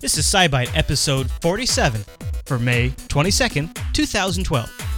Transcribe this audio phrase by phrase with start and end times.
[0.00, 2.02] This is SciByte episode 47
[2.46, 4.89] for May 22nd, 2012.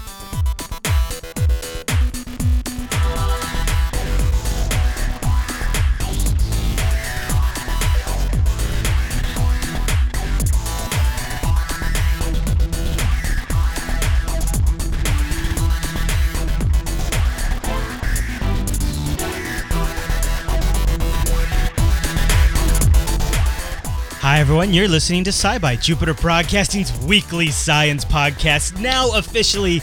[24.62, 24.74] Everyone.
[24.76, 29.80] You're listening to SciByte, Jupiter Broadcasting's weekly science podcast, now officially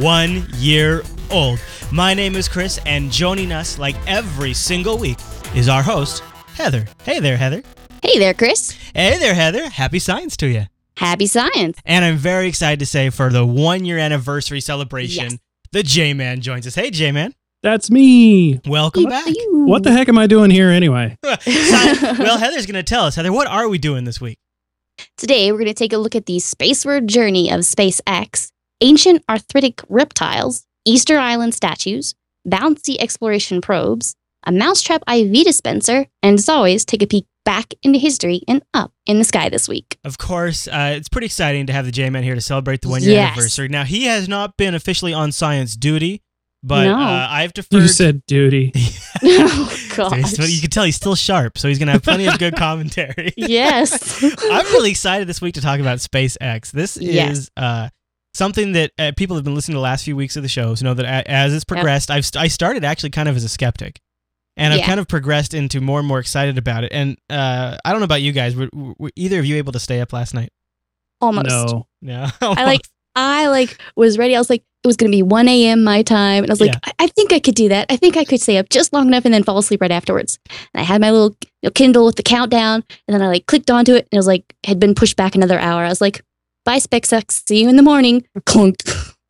[0.00, 1.60] one year old.
[1.90, 5.18] My name is Chris, and joining us, like every single week,
[5.54, 6.22] is our host,
[6.54, 6.86] Heather.
[7.04, 7.62] Hey there, Heather.
[8.02, 8.72] Hey there, Chris.
[8.94, 9.68] Hey there, Heather.
[9.68, 10.64] Happy science to you.
[10.96, 11.78] Happy science.
[11.84, 15.38] And I'm very excited to say for the one year anniversary celebration, Yes.
[15.72, 16.74] the J Man joins us.
[16.74, 17.34] Hey, J Man.
[17.62, 18.60] That's me.
[18.66, 19.24] Welcome back.
[19.50, 21.16] What the heck am I doing here anyway?
[21.22, 23.14] Well, Heather's going to tell us.
[23.16, 24.38] Heather, what are we doing this week?
[25.16, 28.50] Today, we're going to take a look at the spaceward journey of SpaceX,
[28.80, 32.14] ancient arthritic reptiles, Easter Island statues,
[32.46, 37.98] bouncy exploration probes, a mousetrap IV dispenser, and as always, take a peek back into
[37.98, 39.98] history and up in the sky this week.
[40.04, 42.88] Of course, uh, it's pretty exciting to have the J Man here to celebrate the
[42.88, 43.32] one year Yes.
[43.32, 43.68] anniversary.
[43.68, 46.22] Now, he has not been officially on science duty,
[46.62, 46.94] but No.
[46.94, 48.72] uh, I've to further You said duty.
[49.24, 50.38] oh, So gosh.
[50.48, 53.32] you can tell he's still sharp, so he's going to have plenty of good commentary.
[53.36, 54.22] yes.
[54.22, 56.70] I'm really excited this week to talk about SpaceX.
[56.70, 57.36] This Yes.
[57.38, 57.88] is uh,
[58.34, 60.82] something that uh, people have been listening to the last few weeks of the shows
[60.82, 64.00] know that as it's progressed, I've st- I started actually kind of as a skeptic,
[64.56, 66.92] and I've kind of progressed into more and more excited about it.
[66.92, 69.80] And uh, I don't know about you guys, were, were either of you able to
[69.80, 70.50] stay up last night?
[71.20, 71.48] Almost.
[71.48, 71.86] No.
[72.00, 74.34] No, I like I like was ready.
[74.34, 75.84] I was like, it was gonna be 1 a.m.
[75.84, 76.44] my time.
[76.44, 76.78] And I was like, Yeah.
[76.84, 77.86] I-, I think I could do that.
[77.90, 80.38] I think I could stay up just long enough and then fall asleep right afterwards.
[80.50, 83.46] And I had my little you know, Kindle with the countdown, and then I like
[83.46, 85.84] clicked onto it and it was like had been pushed back another hour.
[85.84, 86.22] I was like,
[86.64, 88.26] bye SpaceX, see you in the morning.
[88.46, 88.76] Clunk.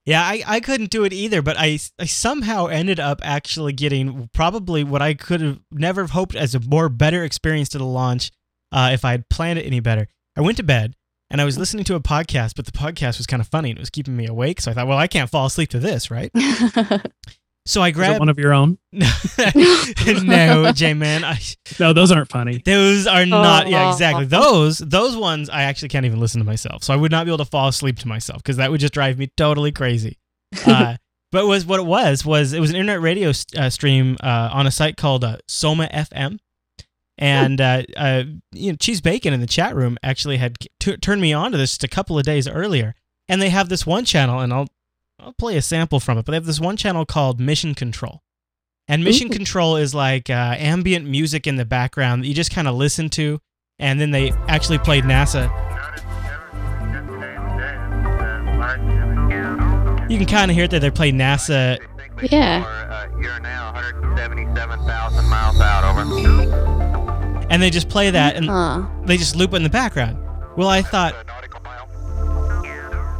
[0.04, 4.28] Yeah, I, I couldn't do it either, but I, I somehow ended up actually getting
[4.34, 8.32] probably what I could have never hoped as a more better experience to the launch
[8.72, 10.08] uh, if I had planned it any better.
[10.36, 10.96] I went to bed
[11.32, 13.78] and I was listening to a podcast, but the podcast was kind of funny and
[13.78, 14.60] it was keeping me awake.
[14.60, 16.30] So I thought, well, I can't fall asleep to this, right?
[17.64, 18.18] So I Is it grabbed.
[18.18, 18.76] one of your own?
[18.92, 21.38] no, J Man, I,
[21.78, 22.60] No, those aren't funny.
[22.64, 23.68] those are not.
[23.68, 24.24] Yeah, exactly.
[24.24, 26.82] Those those ones I actually can't even listen to myself.
[26.82, 28.92] So I would not be able to fall asleep to myself because that would just
[28.94, 30.18] drive me totally crazy.
[30.66, 30.96] Uh,
[31.30, 34.50] but was what it was was it was an internet radio s- uh, stream uh,
[34.52, 36.38] on a site called uh, Soma FM,
[37.22, 41.22] and uh, uh, you know Cheese Bacon in the chat room actually had t- turned
[41.22, 42.94] me on to this just a couple of days earlier,
[43.28, 44.68] and they have this one channel, and I'll
[45.20, 48.22] I'll play a sample from it, but they have this one channel called Mission Control.
[48.88, 49.30] And Mission Ooh.
[49.30, 53.08] Control is like uh, ambient music in the background that you just kind of listen
[53.10, 53.40] to,
[53.78, 55.48] and then they actually played NASA.
[60.10, 60.80] You can kind of hear it there.
[60.80, 61.78] They play NASA,
[62.30, 62.64] Yeah.
[67.52, 69.02] And they just play that, and Aw.
[69.04, 70.18] they just loop it in the background.
[70.56, 71.14] Well, I thought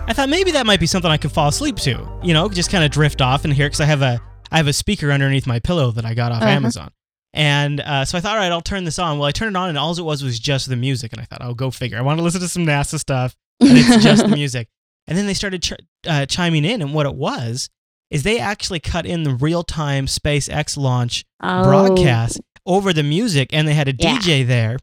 [0.04, 2.06] I thought maybe that might be something I could fall asleep to.
[2.22, 4.66] You know, just kind of drift off and hear because I have a I have
[4.66, 6.50] a speaker underneath my pillow that I got off Uh-huh.
[6.50, 6.90] Amazon.
[7.34, 9.18] And uh, so I thought, all right, I'll turn this on.
[9.18, 11.12] Well, I turned it on, and all it was was just the music.
[11.14, 11.96] And I thought, oh, go figure.
[11.96, 14.68] I want to listen to some NASA stuff, and it's just the music.
[15.06, 15.72] And then they started ch-
[16.06, 17.70] uh, chiming in, and what it was
[18.10, 21.62] is they actually cut in the real time SpaceX launch Oh.
[21.64, 24.18] broadcast over the music, and they had a Yeah.
[24.18, 24.78] DJ there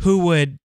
[0.00, 0.58] who would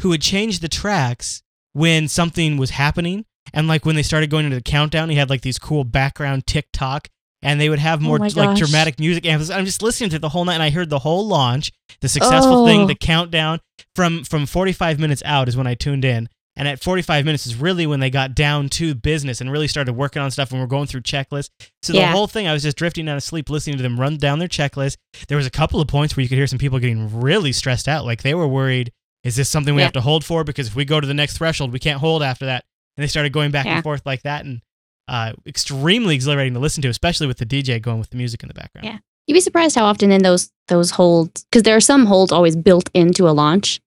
[0.00, 1.42] who would change the tracks
[1.72, 5.28] when something was happening, and like when they started going into the countdown, he had
[5.28, 7.08] like these cool background tick-tock,
[7.42, 8.58] and they would have oh more Oh like gosh.
[8.60, 9.26] dramatic music.
[9.26, 11.72] And I'm just listening to it the whole night, and I heard the whole launch,
[12.00, 12.86] the successful thing, Oh.
[12.86, 13.58] the countdown
[13.96, 16.28] from from 45 minutes out is when I tuned in.
[16.58, 19.92] And at 45 minutes is really when they got down to business and really started
[19.94, 21.50] working on stuff and we're going through checklists.
[21.82, 22.10] So the Yeah.
[22.12, 24.48] whole thing, I was just drifting out of sleep listening to them run down their
[24.48, 24.96] checklist.
[25.28, 27.86] There was a couple of points where you could hear some people getting really stressed
[27.88, 28.04] out.
[28.04, 28.90] Like they were worried,
[29.22, 29.86] is this something we Yeah.
[29.86, 30.42] have to hold for?
[30.44, 32.64] Because if we go to the next threshold, we can't hold after that.
[32.96, 33.76] And they started going back Yeah.
[33.76, 34.44] and forth like that.
[34.44, 34.60] And
[35.06, 38.48] uh, extremely exhilarating to listen to, especially with the DJ going with the music in
[38.48, 38.84] the background.
[38.84, 38.98] Yeah.
[39.26, 42.56] You'd be surprised how often in those those holds, because there are some holds always
[42.56, 43.80] built into a launch.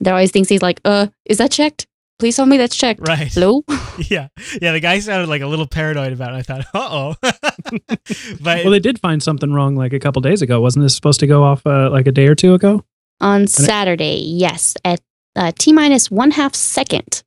[0.00, 1.86] There always things he's like, uh, is that checked?
[2.18, 3.06] Please tell me that's checked.
[3.06, 3.32] Right.
[3.32, 3.62] Hello?
[4.08, 4.28] Yeah.
[4.60, 4.72] Yeah.
[4.72, 6.36] The guy sounded like a little paranoid about it.
[6.38, 7.14] I thought, uh oh.
[8.40, 10.60] but Well, they did find something wrong like a couple days ago.
[10.60, 12.84] Wasn't this supposed to go off uh, like a day or two ago?
[13.20, 15.00] On Saturday, yes, at
[15.36, 17.22] uh, T minus one half second,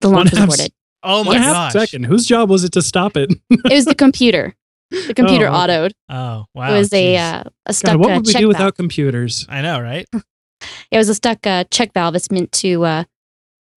[0.00, 0.72] the launch was One half aborted.
[1.02, 1.72] oh my One half gosh.
[1.74, 2.04] second.
[2.04, 3.32] Whose job was it to stop it?
[3.50, 4.54] It was the computer.
[4.90, 5.90] The computer Oh, autoed.
[6.08, 6.74] Oh, wow.
[6.74, 8.54] it was a uh, a stuck God, what uh, would we check do valve.
[8.58, 9.44] without computers?
[9.50, 10.06] I know, right?
[10.90, 13.04] It was a stuck uh, check valve It's meant to uh,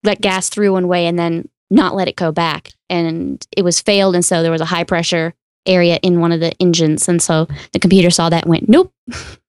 [0.03, 2.71] let gas through one way and then not let it go back.
[2.89, 4.15] And it was failed.
[4.15, 5.33] And so there was a high pressure
[5.65, 7.07] area in one of the engines.
[7.07, 8.93] And so the computer saw that and went, nope.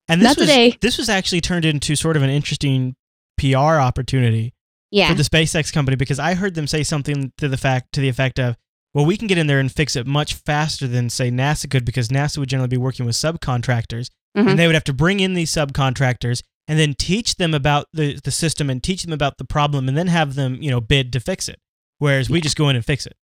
[0.08, 0.76] And this Not was today.
[0.80, 2.96] this was actually turned into sort of an interesting
[3.38, 4.52] PR opportunity
[4.90, 5.08] Yeah.
[5.08, 8.08] for the SpaceX company because I heard them say something to the fact to the
[8.08, 8.56] effect of,
[8.92, 11.84] well, we can get in there and fix it much faster than say NASA could
[11.84, 14.50] because NASA would generally be working with subcontractors Mhm.
[14.50, 18.20] and they would have to bring in these subcontractors and then teach them about the,
[18.22, 21.12] the system and teach them about the problem and then have them, you know, bid
[21.12, 21.58] to fix it.
[21.98, 23.16] Whereas we just go in and fix it.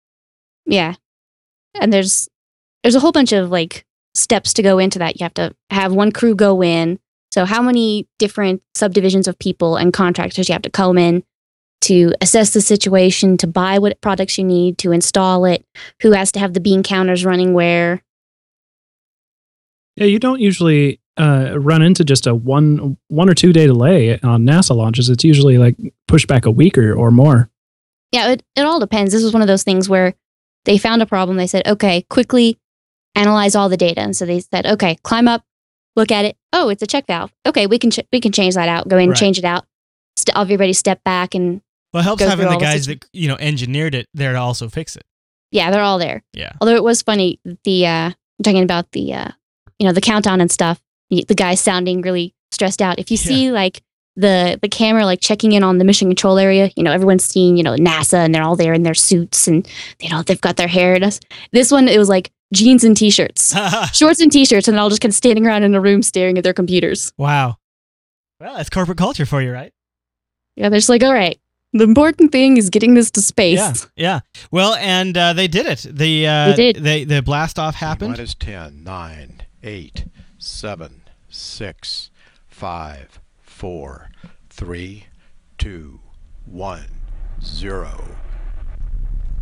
[0.66, 0.96] Yeah.
[1.74, 2.28] And there's
[2.84, 5.18] there's a whole bunch of like steps to go into that.
[5.18, 7.00] You have to have one crew go in.
[7.32, 11.24] So how many different subdivisions of people and contractors you have to come in
[11.82, 15.66] to assess the situation, to buy what products you need, to install it,
[16.02, 18.04] who has to have the bean counters running where.
[19.96, 24.20] Yeah, you don't usually uh, run into just a one one or two day delay
[24.22, 25.10] on NASA launches.
[25.10, 25.76] It's usually like
[26.08, 27.50] pushed back a week or, or more.
[28.12, 29.12] Yeah, it, it all depends.
[29.14, 30.14] This was one of those things where
[30.66, 31.38] they found a problem.
[31.38, 32.58] They said, okay, quickly
[33.16, 34.02] analyze all the data.
[34.02, 35.44] And so they said, okay, climb up,
[35.96, 36.38] look at it.
[36.54, 37.34] Oh, it's a check valve.
[37.46, 38.88] Okay, we can ch- we can change that out.
[38.88, 39.18] Go in, and Right.
[39.20, 39.66] change it out.
[40.18, 41.62] St- everybody step back and
[41.94, 44.08] Well, it helps Go having the all the guys situ- that, you know, engineered it
[44.14, 45.04] there to also fix it.
[45.52, 46.24] yeah, they're all there.
[46.34, 46.54] Yeah.
[46.62, 48.12] Although it was funny, the uh,
[48.44, 49.30] talking about the uh,
[49.80, 50.80] you know the countdown and stuff.
[51.10, 53.00] The, the guy sounding really stressed out.
[53.00, 53.28] If you Yeah.
[53.28, 53.82] see like
[54.16, 57.56] the the camera like checking in on the mission control area, you know everyone's seeing
[57.58, 59.68] you know NASA and they're all there in their suits and
[60.02, 61.00] you know they've got their hair.
[61.00, 61.20] This
[61.52, 63.54] this one it was like jeans and t-shirts,
[63.94, 66.38] shorts and t-shirts, and they're all just kind of standing around in a room staring
[66.38, 67.12] at their computers.
[67.18, 67.58] wow.
[68.40, 69.74] Well, that's corporate culture for you, right?
[70.56, 71.40] Yeah, they're just like, all right,
[71.74, 73.58] the important thing is getting this to space.
[73.58, 74.20] Yeah, yeah.
[74.52, 75.86] Well, and uh, they did it.
[75.90, 76.84] The uh, They did.
[76.84, 78.12] They, the blast off happened.
[78.12, 80.06] Minus 10, 9, 8,
[80.48, 82.10] 7, 6,
[82.48, 84.10] 5, 4,
[84.50, 85.06] 3,
[85.58, 86.00] 2,
[86.46, 86.86] 1,
[87.44, 88.18] 0.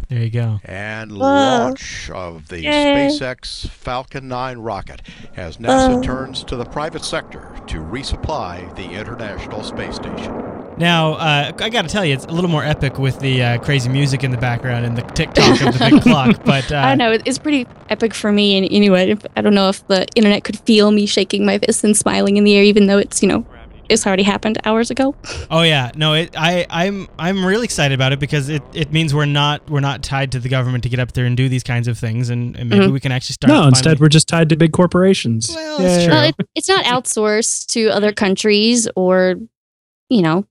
[0.09, 0.59] There you go.
[0.63, 1.17] And Whoa.
[1.17, 3.07] launch of the Yay.
[3.09, 5.01] SpaceX Falcon 9 rocket
[5.35, 6.01] as NASA oh.
[6.01, 10.64] turns to the private sector to resupply the International Space Station.
[10.77, 13.57] Now, uh, I got to tell you, it's a little more epic with the uh,
[13.59, 16.41] crazy music in the background and the tick-tock of the big clock.
[16.43, 17.17] But uh, I don't know.
[17.25, 18.57] It's pretty epic for me.
[18.57, 21.83] And anyway, if- I don't know if the internet could feel me shaking my fist
[21.83, 23.45] and smiling in the air, even though it's you know
[23.87, 25.15] it's already happened hours ago.
[25.51, 29.13] oh yeah, no, it, I, I'm, I'm really excited about it because it, it means
[29.13, 31.61] we're not, we're not tied to the government to get up there and do these
[31.63, 32.93] kinds of things, and, and maybe Mhm.
[32.93, 33.49] we can actually start.
[33.49, 35.51] no, instead we're just tied to big corporations.
[35.53, 36.13] Well, that's true.
[36.13, 39.35] Well, it, it's not outsourced to other countries or
[40.09, 40.45] you know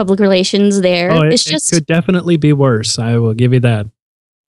[0.00, 0.80] public relations.
[0.80, 2.98] There, Oh, it, it's it just could definitely be worse.
[2.98, 3.86] I will give you that.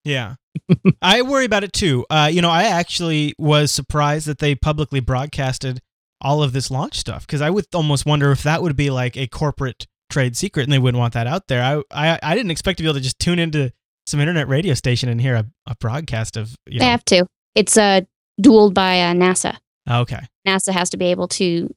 [0.03, 0.35] Yeah.
[1.01, 2.05] I worry about it too.
[2.09, 5.79] Uh, you know, I actually was surprised that they publicly broadcasted
[6.21, 9.15] all of this launch stuff because I would almost wonder if that would be like
[9.15, 11.61] a corporate trade secret and they wouldn't want that out there.
[11.63, 11.83] I,
[12.13, 13.71] I, I didn't expect to be able to just tune into
[14.07, 16.91] some internet radio station and hear a, a broadcast of, you they know.
[16.91, 17.25] have to.
[17.55, 18.01] It's uh,
[18.41, 19.57] dueled by uh, NASA.
[19.89, 20.19] Okay.
[20.47, 21.73] NASA has to be able to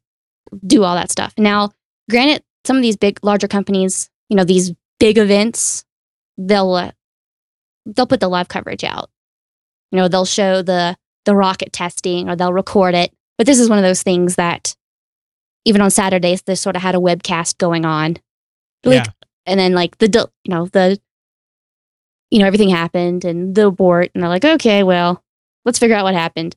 [0.66, 1.34] do all that stuff.
[1.38, 1.70] Now,
[2.10, 5.84] granted, some of these big, larger companies, you know, these big events,
[6.36, 6.90] they'll uh,
[7.86, 9.10] they'll put the live coverage out.
[9.92, 13.12] You know, they'll show the the rocket testing or they'll record it.
[13.38, 14.74] But this is one of those things that
[15.64, 18.16] even on Saturdays, they sort of had a webcast going on,
[18.84, 19.12] like, Yeah.
[19.46, 20.06] and then like the
[20.44, 20.98] you know the
[22.30, 25.22] you know everything happened and the abort, and they're like, okay, well,
[25.64, 26.56] let's figure out what happened.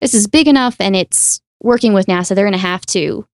[0.00, 2.34] This is big enough, and it's working with NASA.
[2.34, 3.26] They're going to have to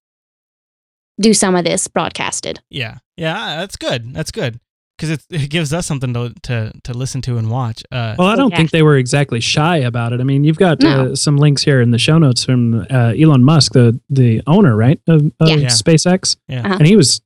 [1.21, 2.61] do some of this broadcasted.
[2.71, 2.99] Yeah.
[3.17, 3.57] Yeah.
[3.57, 4.13] That's good.
[4.15, 4.61] That's good.
[4.99, 7.83] Because it, it gives us something to, to, to listen to and watch.
[7.93, 8.57] Uh, Well, I don't Yeah.
[8.57, 10.21] think they were exactly shy about it.
[10.21, 11.13] I mean, you've got No.
[11.13, 14.75] uh, some links here in the show notes from uh, Elon Musk, the the owner,
[14.75, 15.57] right, of, of Yeah.
[15.57, 15.69] Yeah.
[15.69, 16.61] SpaceX, Yeah.
[16.65, 16.77] Uh-huh.
[16.79, 17.21] and he was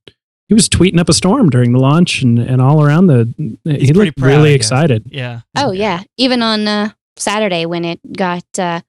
[0.48, 3.32] he was tweeting up a storm during the launch and, and all around the.
[3.38, 5.04] he pretty looked proud, really excited.
[5.12, 5.42] yeah.
[5.56, 8.80] Oh yeah, even on uh, Saturday when it got uh,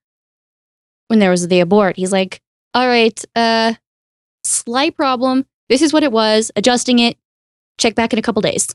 [1.07, 2.41] when there was the abort, he's like,
[2.73, 3.75] "All right, uh,
[4.43, 5.45] slight problem.
[5.69, 6.51] This is what it was.
[6.55, 7.17] Adjusting it.
[7.77, 8.67] Check back in a couple days."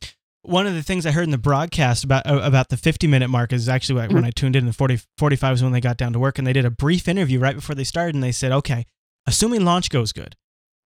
[0.48, 3.26] one of the things I heard in the broadcast about uh, about the 50 minute
[3.28, 4.64] mark is actually when- when I tuned in.
[4.66, 7.08] The 40, 45 was when they got down to work, and they did a brief
[7.08, 8.86] interview right before they started, and they said, "Okay,
[9.26, 10.36] assuming launch goes good,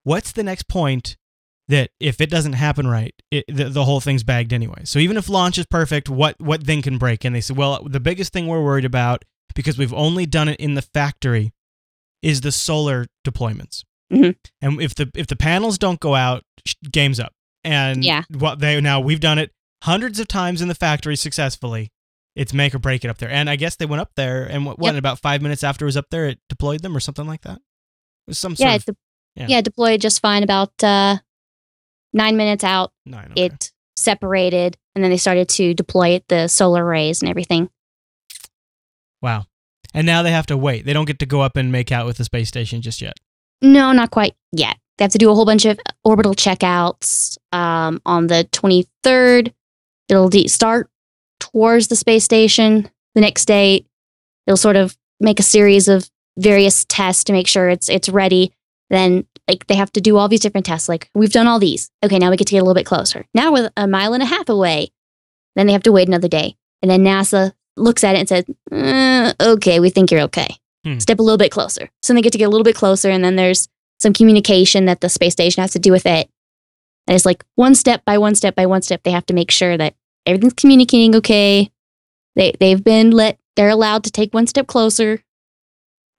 [0.03, 1.15] what's the next point
[1.67, 4.81] that if it doesn't happen right, it, the, the whole thing's bagged anyway?
[4.83, 7.83] So even if launch is perfect, what what then can break?" And they said, "Well,
[7.87, 9.23] the biggest thing we're worried about
[9.53, 11.51] because we've only done it in the factory
[12.23, 14.35] is the solar deployments, Mhm.
[14.61, 16.43] and if the if the panels don't go out,
[16.91, 18.23] game's up." And Yeah.
[18.29, 19.51] what they now we've done it
[19.83, 21.91] hundreds of times in the factory successfully.
[22.35, 23.29] It's make or break it up there.
[23.29, 24.99] And I guess they went up there and what, what Yep.
[24.99, 27.57] about five minutes after it was up there, it deployed them or something like that.
[27.57, 28.95] It was some sort Yeah, of it de-
[29.41, 29.47] yeah.
[29.49, 29.61] yeah.
[29.61, 30.41] deployed just fine.
[30.43, 31.17] About uh,
[32.13, 33.31] nine minutes out, nine.
[33.31, 33.45] Okay.
[33.47, 37.69] it separated, and then they started to deploy the solar arrays and everything.
[39.21, 39.45] Wow.
[39.93, 40.85] And now they have to wait.
[40.85, 43.13] They don't get to go up and make out with the space station just yet.
[43.61, 44.77] No, not quite yet.
[44.97, 47.37] They have to do a whole bunch of orbital checkouts.
[47.51, 49.53] Um, on the 23rd,
[50.09, 50.89] it'll de- start
[51.39, 52.89] towards the space station.
[53.15, 53.85] The next day,
[54.45, 58.53] they'll sort of make a series of various tests to make sure it's it's ready.
[58.89, 60.87] Then, like they have to do all these different tests.
[60.87, 61.89] Like we've done all these.
[62.03, 63.25] Okay, now we get to get a little bit closer.
[63.33, 64.89] Now we're a mile and a half away.
[65.55, 68.45] Then they have to wait another day, and then NASA looks at it and says,
[68.71, 70.55] uh, "Okay, we think you're okay.
[70.83, 70.97] Hmm.
[70.99, 73.23] Step a little bit closer." So they get to get a little bit closer, and
[73.23, 73.67] then there's
[73.99, 76.29] some communication that the space station has to do with it.
[77.07, 79.03] And it's like one step by one step by one step.
[79.03, 79.95] They have to make sure that
[80.25, 81.69] everything's communicating okay.
[82.35, 83.37] They they've been let.
[83.57, 85.21] They're allowed to take one step closer.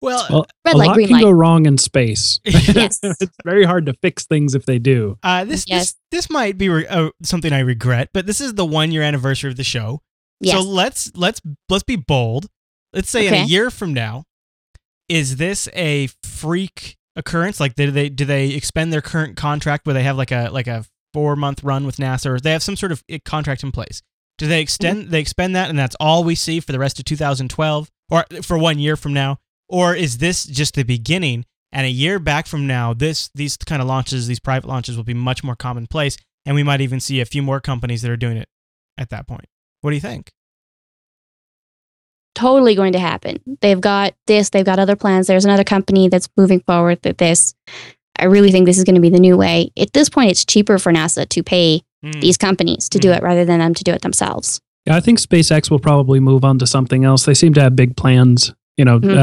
[0.02, 1.22] Well, Well, Red a light, lot green can light.
[1.22, 2.40] go wrong in space.
[2.44, 2.98] Yes.
[3.02, 5.16] it's very hard to fix things if they do.
[5.22, 5.92] uh, this, Yes.
[5.92, 9.02] this this might be re- uh, something I regret, but this is the one year
[9.02, 10.02] anniversary of the show.
[10.40, 10.56] Yes.
[10.56, 12.48] So let's let's let's be bold.
[12.92, 14.24] Let's say in a year from now,
[15.12, 17.60] is this a freak occurrence?
[17.60, 20.66] Like, did they do they expend their current contract where they have like a like
[20.66, 23.72] a four month run with NASA, or they have some sort of uh, contract in
[23.72, 24.00] place?
[24.38, 27.04] Do they extend they expend that, and that's all we see for the rest of
[27.04, 29.38] 2012, or for one year from now,
[29.68, 31.44] or is this just the beginning?
[31.74, 35.04] And a year back from now, this these kind of launches, these private launches, will
[35.04, 36.16] be much more commonplace,
[36.46, 38.48] and we might even see a few more companies that are doing it
[38.96, 39.46] at that point.
[39.82, 40.32] What do you think?
[42.34, 43.40] Totally going to happen.
[43.60, 45.26] They've got this, they've got other plans.
[45.26, 47.54] There's another company that's moving forward with this.
[48.18, 49.70] I really think this is going to be the new way.
[49.78, 52.20] At this point, it's cheaper for NASA to pay Hmm.
[52.20, 53.16] these companies to do Mm.
[53.18, 54.60] it rather than them to do it themselves.
[54.86, 57.24] Yeah, I think SpaceX will probably move on to something else.
[57.24, 59.16] They seem to have big plans, you know, Mhm.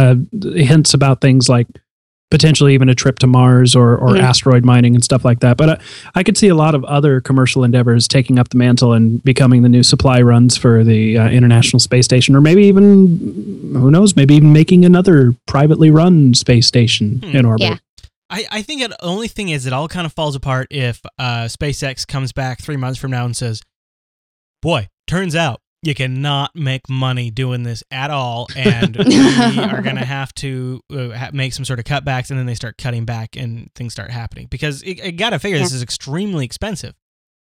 [0.45, 1.67] uh, hints about things like
[2.31, 4.21] potentially even a trip to Mars or, or Mhm.
[4.21, 5.57] asteroid mining and stuff like that.
[5.57, 5.79] But I,
[6.15, 9.63] I could see a lot of other commercial endeavors taking up the mantle and becoming
[9.63, 14.15] the new supply runs for the uh, International Space Station, or maybe even, who knows,
[14.15, 17.35] maybe even making another privately run space station Hmm.
[17.35, 17.61] in orbit.
[17.67, 17.77] Yeah.
[18.29, 21.45] I, I think the only thing is it all kind of falls apart if uh,
[21.45, 23.63] SpaceX comes back three months from now and says,
[24.61, 29.95] "Boy, turns out you cannot make money doing this at all, and we are going
[29.95, 33.35] to have to uh, make some sort of cutbacks." And then they start cutting back,
[33.35, 36.95] and things start happening because it, you got to figure this is extremely expensive.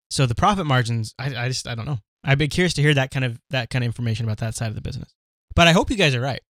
[0.09, 1.99] So the profit margins, I, I just I don't know.
[2.23, 4.69] I'd be curious to hear that kind of that kind of information about that side
[4.69, 5.13] of the business.
[5.55, 6.41] But I hope you guys are right.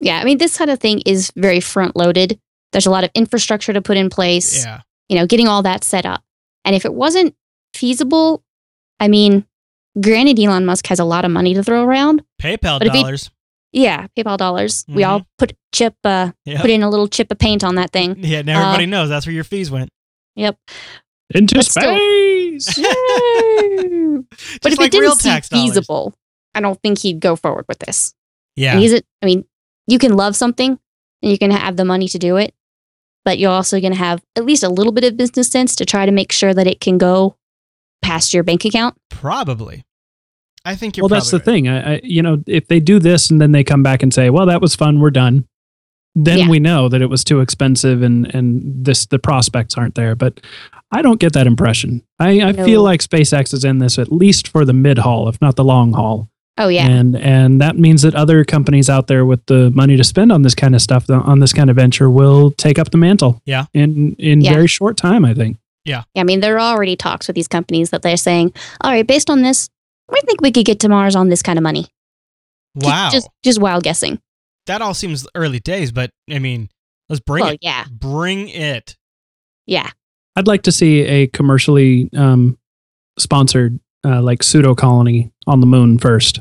[0.00, 2.38] Yeah, I mean, this kind of thing is very front loaded.
[2.72, 4.80] There's a lot of infrastructure to put in place, Yeah.
[5.08, 6.22] you know, getting all that set up.
[6.64, 7.34] And if it wasn't
[7.74, 8.42] feasible,
[8.98, 9.44] I mean,
[9.98, 12.22] granted, Elon Musk has a lot of money to throw around.
[12.40, 13.30] PayPal But if he- dollars.
[13.72, 14.84] Yeah, PayPal dollars.
[14.88, 15.10] We Mm-hmm.
[15.12, 16.60] all put chip, uh, Yep.
[16.60, 18.16] put in a little chip of paint on that thing.
[18.18, 19.90] Yeah, now everybody knows that's where your fees went.
[20.34, 20.58] Yep.
[21.34, 22.78] Into But still- space!
[22.78, 24.18] Yay!
[24.62, 25.68] but if like it didn't seem tax dollars.
[25.68, 26.14] feasible,
[26.54, 28.12] I don't think he'd go forward with this.
[28.56, 28.72] Yeah.
[28.72, 29.44] And he's a, I mean,
[29.86, 30.78] you can love something
[31.22, 32.52] and you can have the money to do it,
[33.24, 35.84] but you're also going to have at least a little bit of business sense to
[35.84, 37.36] try to make sure that it can go
[38.02, 38.96] past your bank account.
[39.10, 39.84] Probably.
[40.64, 41.44] I think you're well, that's the right.
[41.44, 41.68] thing.
[41.68, 44.28] I, I, you know, if they do this and then they come back and say,
[44.30, 45.46] "Well, that was fun, we're done,"
[46.14, 46.48] then Yeah.
[46.50, 50.14] we know that it was too expensive and and this the prospects aren't there.
[50.14, 50.40] But
[50.92, 52.02] I don't get that impression.
[52.18, 52.64] I, I No.
[52.64, 55.64] feel like SpaceX is in this at least for the mid haul, if not the
[55.64, 56.28] long haul.
[56.58, 56.86] Oh, yeah.
[56.88, 60.42] And and that means that other companies out there with the money to spend on
[60.42, 63.40] this kind of stuff, on this kind of venture, will take up the mantle.
[63.46, 63.64] Yeah.
[63.72, 64.52] In in Yeah.
[64.52, 65.56] very short time, I think.
[66.16, 69.28] I mean, there are already talks with these companies that they're saying, all right, based
[69.30, 69.68] on this,
[70.08, 71.82] we think we could get to Mars on this kind of money.
[72.78, 73.08] Just- Wow.
[73.10, 74.20] Just, just wild guessing.
[74.66, 76.68] that all seems early days, but I mean,
[77.08, 77.58] let's bring well, it.
[77.62, 77.84] yeah.
[77.90, 78.96] Bring it.
[79.66, 79.90] Yeah.
[80.36, 82.56] I'd like to see a commercially um,
[83.18, 86.40] sponsored uh, like pseudo colony on the moon first.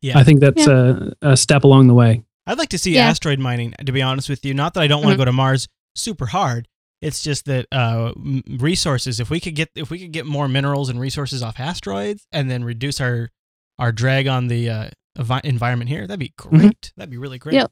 [0.00, 0.18] Yeah.
[0.18, 2.22] I think that's a, a step along the way.
[2.46, 3.08] I'd like to see Yeah.
[3.08, 4.54] asteroid mining, to be honest with you.
[4.54, 6.68] Not that I don't want to go to Mars super hard.
[7.02, 8.12] It's just that uh,
[8.58, 9.20] resources.
[9.20, 12.50] If we could get if we could get more minerals and resources off asteroids, and
[12.50, 13.30] then reduce our
[13.78, 14.88] our drag on the uh,
[15.18, 16.80] envi- environment here, that'd be great.
[16.82, 16.92] Mhm.
[16.96, 17.54] That'd be really great.
[17.54, 17.66] Yeah.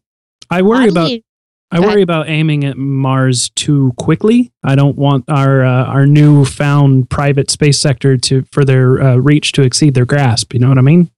[0.51, 1.25] I worry about Oddly-
[1.71, 4.51] I worry about aiming at Mars too quickly.
[4.65, 9.53] I don't want our uh, our newfound private space sector to for their uh, reach
[9.53, 10.55] to exceed their grasp.
[10.55, 11.11] You know what I mean?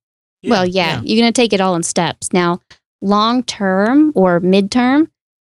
[0.49, 2.33] well, yeah, you're going to take it all in steps.
[2.33, 2.61] Now,
[3.01, 5.07] long term or midterm,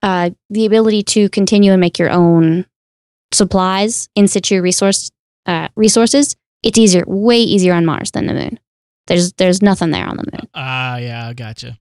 [0.06, 2.64] uh, the ability to continue and make your own
[3.32, 5.10] supplies, in situ resource
[5.46, 8.60] uh, resources, it's easier, way easier on Mars than the moon.
[9.08, 10.48] There's there's nothing there on the moon.
[10.54, 11.78] Ah, yeah, I gotcha.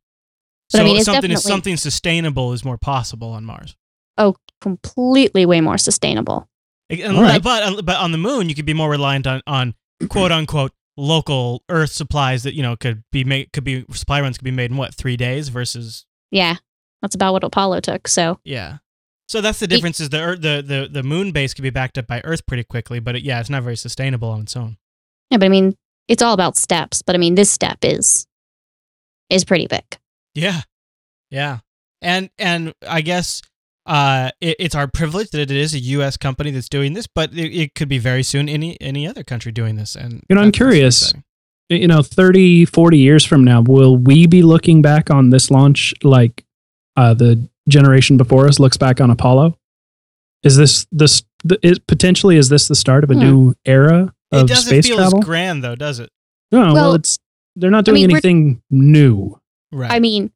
[0.71, 3.75] But so I mean, it's something something sustainable is more possible on Mars.
[4.17, 6.47] Oh, completely way more sustainable.
[6.89, 7.41] And- All right.
[7.41, 9.73] But but on the moon, you could be more reliant on on
[10.09, 14.37] quote unquote local Earth supplies that you know could be made could be supply runs
[14.37, 16.55] could be made in what three days versus Yeah,
[17.05, 18.07] that's about what Apollo took.
[18.07, 18.77] So yeah.
[19.27, 21.97] So that's the difference is the Earth, the the the moon base could be backed
[21.97, 24.77] up by Earth pretty quickly, but it, yeah, it's not very sustainable on its own.
[25.31, 25.75] yeah, but I mean,
[26.07, 27.01] it's all about steps.
[27.01, 28.27] But I mean, this step is
[29.29, 29.83] is pretty big.
[30.35, 30.61] Yeah,
[31.31, 31.59] yeah,
[32.03, 33.41] and and I guess
[33.87, 36.17] uh, it, it's our privilege that it is a U.S.
[36.17, 39.51] company that's doing this, but it, it could be very soon any any other country
[39.51, 39.95] doing this.
[39.95, 41.13] And You know, I'm that's- that's curious.
[41.69, 45.95] you know 30 40 years from now will we be looking back on this launch
[46.03, 46.44] like
[46.97, 49.57] uh, the generation before us looks back on apollo
[50.43, 53.19] is this this the, is, potentially is this the start of a Hmm.
[53.19, 56.09] new era It of doesn't space feel travel as grand though, does it?
[56.51, 57.17] no well, Well, it's
[57.55, 59.39] they're not I doing mean, anything new
[59.71, 59.91] Right.
[59.91, 60.31] I mean,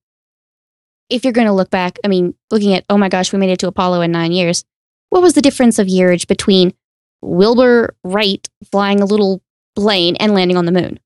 [1.09, 3.49] if you're going to look back, I mean, looking at, oh my gosh, we made
[3.51, 4.65] it to Apollo in nine years.
[5.11, 6.73] What was the difference of yearage between
[7.21, 9.41] Wilbur Wright flying a little
[9.75, 10.99] plane and landing on the moon?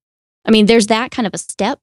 [0.45, 1.79] I mean, there's that kind of a step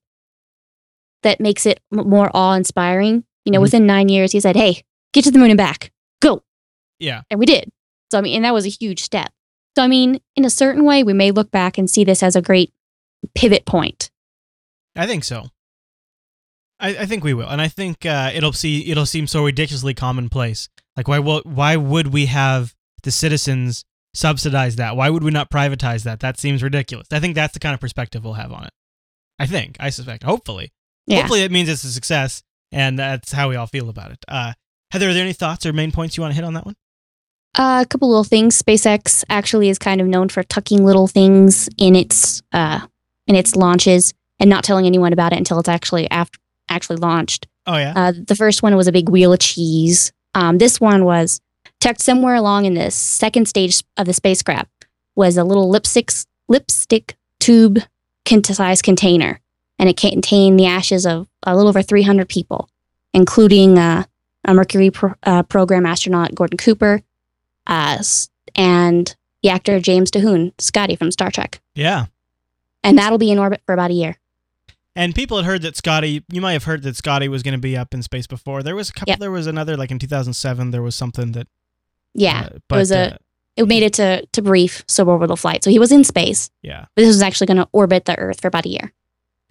[1.23, 3.23] that makes it m- more awe inspiring.
[3.45, 3.63] You know, Mhm.
[3.63, 4.83] within nine years, he said, hey,
[5.13, 6.43] get to the moon and back, go.
[6.99, 7.21] yeah.
[7.29, 7.71] And we did.
[8.11, 9.31] So, I mean, and that was a huge step.
[9.77, 12.35] So, I mean, in a certain way, we may look back and see this as
[12.35, 12.73] a great
[13.35, 14.11] pivot point.
[14.95, 15.47] I think so.
[16.79, 19.93] I, I think we will, and I think uh, it'll see it'll seem so ridiculously
[19.93, 20.67] commonplace.
[20.97, 24.95] Like why will, why would we have the citizens subsidize that?
[24.97, 26.19] Why would we not privatize that?
[26.19, 27.07] That seems ridiculous.
[27.11, 28.73] I think that's the kind of perspective we'll have on it.
[29.39, 29.77] I think.
[29.79, 30.23] I suspect.
[30.23, 30.71] Hopefully.
[31.07, 31.19] Yeah.
[31.19, 34.19] Hopefully it means it's a success, and that's how we all feel about it.
[34.27, 34.53] Uh,
[34.91, 36.75] Heather, are there any thoughts or main points you want to hit on that one?
[37.57, 38.61] Uh, a couple little things.
[38.61, 42.79] SpaceX actually is kind of known for tucking little things in its uh,
[43.27, 47.47] in its launches and not telling anyone about it until it's actually after actually launched.
[47.67, 47.93] Oh yeah.
[47.95, 50.13] Uh, the first one was a big wheel of cheese.
[50.33, 51.41] Um, this one was
[51.81, 54.69] tucked somewhere along in the second stage of the spacecraft
[55.15, 56.09] was a little lipstick
[56.47, 57.79] lipstick tube
[58.43, 59.40] size container,
[59.81, 62.69] and it contained the ashes of a little over 300 people,
[63.15, 64.03] including uh,
[64.45, 67.01] a Mercury pro- uh, program astronaut Gordon Cooper,
[67.65, 68.01] uh,
[68.55, 72.05] and the actor James Doohan, Scotty from Star Trek, yeah.
[72.83, 74.17] and that'll be in orbit for about a year.
[74.95, 77.59] And people had heard that Scotty, you might have heard that Scotty was going to
[77.59, 78.61] be up in space before.
[78.61, 79.19] There was a couple, Yep.
[79.19, 81.47] there was another, like in 2007, there was something that.
[82.13, 83.17] Yeah, uh, but, it was a uh,
[83.55, 86.51] it made it to to brief suborbital flight, so he was in space.
[86.61, 86.85] yeah.
[86.95, 88.93] But this was actually going to orbit the Earth for about a year.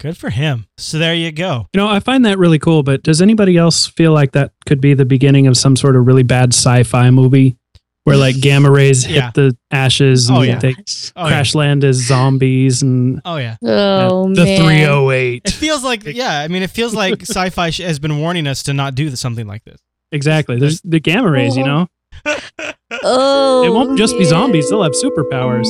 [0.01, 0.65] Good for him.
[0.77, 1.67] So there you go.
[1.73, 4.81] you know i find that really cool but does anybody else feel like that could
[4.81, 7.55] be the beginning of some sort of really bad sci-fi movie
[8.03, 10.57] where like gamma rays hit the ashes and Oh, yeah.
[10.59, 10.75] they
[11.15, 13.57] Oh, crash land as zombies and Oh yeah.
[13.63, 14.59] Oh the man!
[14.59, 16.39] 308 It feels like yeah.
[16.39, 19.63] I mean, it feels like sci-fi has been warning us to not do something like
[19.65, 19.79] this.
[20.11, 20.57] Exactly.
[20.57, 21.85] There's the gamma rays, you uh-huh.
[22.25, 22.71] know.
[23.03, 25.67] Oh, It won't just be zombies, they'll have superpowers.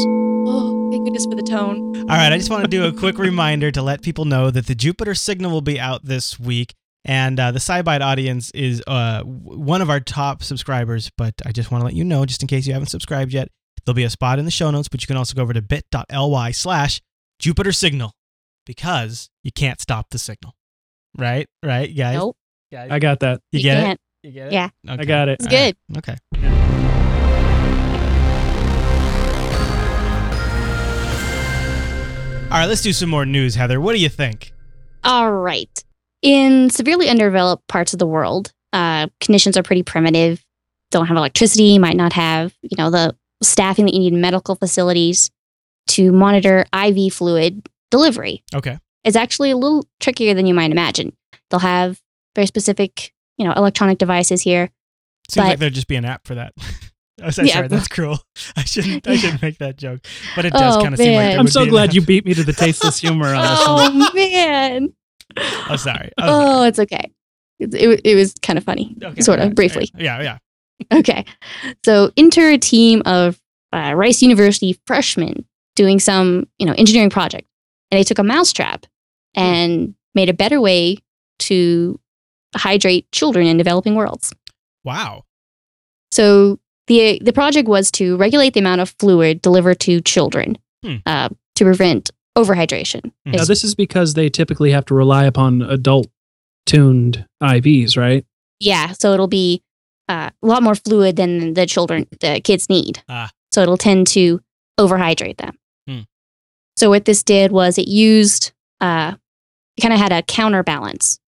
[0.92, 1.96] Thank goodness for the tone.
[2.02, 4.68] All right, I just want to do a quick reminder to let people know that
[4.68, 6.74] the Jupiter Signal will be out this week,
[7.06, 11.10] and uh, the SciByte audience is uh, one of our top subscribers.
[11.18, 13.48] But I just want to let you know, just in case you haven't subscribed yet,
[13.86, 15.62] there'll be a spot in the show notes, but you can also go over to
[15.62, 17.02] bit.ly slash
[17.40, 18.12] Jupiter Signal
[18.66, 20.56] because you can't stop the signal.
[21.18, 21.48] Right?
[21.64, 22.18] Right, guys?
[22.18, 22.36] Nope,
[22.70, 22.90] Guys?
[22.92, 23.40] I got that.
[23.54, 23.82] you you get it?
[23.82, 24.00] can't.
[24.24, 24.54] You get it?
[24.54, 24.70] Yeah.
[24.90, 25.02] Okay.
[25.02, 25.40] I got it.
[25.40, 25.76] It's All right.
[25.90, 25.98] good.
[26.40, 26.91] Okay.
[32.52, 33.80] All right, let's do some more news, Heather.
[33.80, 34.52] What do you think?
[35.06, 35.84] All right.
[36.22, 40.44] In severely underdeveloped parts of the world, uh, conditions are pretty primitive.
[40.90, 41.80] Don't have electricity.
[41.80, 45.32] Might not have you know the staffing that you need in medical facilities
[45.92, 48.44] to monitor IV fluid delivery.
[48.54, 48.78] Okay.
[49.06, 51.16] It's actually a little trickier than you might imagine.
[51.50, 52.02] They'll have
[52.36, 54.70] very specific you know electronic devices here.
[55.30, 56.54] Seems like there'd just be an app for that.
[57.24, 57.54] oh, sorry, Yeah.
[57.56, 58.20] sorry, that's cruel.
[58.56, 59.08] I shouldn't.
[59.08, 60.02] I shouldn't make that joke,
[60.36, 61.96] but it does Oh, kind of seem like there I'm would so be glad app.
[61.96, 64.02] you beat me to the tasteless humor on this one.
[64.02, 64.94] Oh man.
[65.70, 66.12] Oh, sorry.
[66.18, 67.12] Oh, Oh, it's okay.
[67.60, 68.96] It, it, it was kind of funny.
[69.02, 69.56] Okay, sort of right.
[69.56, 69.90] briefly.
[69.96, 70.38] Yeah, yeah.
[70.92, 71.26] Okay.
[71.86, 73.40] So enter a team of
[73.72, 77.48] uh, Rice University freshmen doing some, you know, engineering project.
[77.92, 78.86] And they took a mousetrap
[79.36, 80.98] and made a better way
[81.40, 82.00] to
[82.56, 84.34] hydrate children in developing worlds.
[84.84, 85.24] Wow.
[86.12, 86.60] So
[86.92, 90.96] the the project was to regulate the amount of fluid delivered to children Hmm.
[91.06, 93.12] uh, to prevent overhydration.
[93.26, 93.32] Hmm.
[93.38, 96.08] Now, this is because they typically have to rely upon adult
[96.66, 98.26] tuned IVs, right?
[98.60, 99.62] yeah, so it'll be
[100.08, 103.02] uh, a lot more fluid than the children, the kids need.
[103.10, 103.30] Ah.
[103.52, 104.40] So it'll tend to
[104.80, 105.58] overhydrate them.
[105.88, 106.00] Hmm.
[106.78, 109.16] So what this did was it used, uh,
[109.78, 111.20] it kind of had a counterbalance.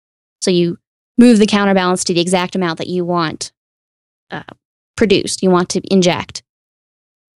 [0.42, 0.78] So you
[1.18, 3.52] move the counterbalance to the exact amount that you want
[4.30, 4.42] uh,
[4.96, 5.42] produced.
[5.42, 6.42] You want to inject,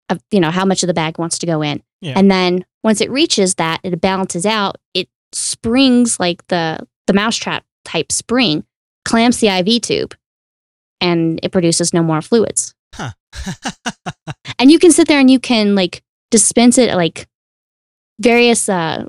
[0.10, 1.82] of, you know, how much of the bag wants to go in.
[2.02, 2.13] Yeah.
[2.18, 4.78] And then once it reaches that, it balances out.
[4.94, 8.63] It springs like the the mousetrap type spring,
[9.04, 10.15] clamps the IV tube,
[11.00, 12.74] and it produces no more fluids.
[12.94, 13.12] Huh.
[14.58, 17.28] And you can sit there and you can like dispense it like
[18.20, 19.06] various uh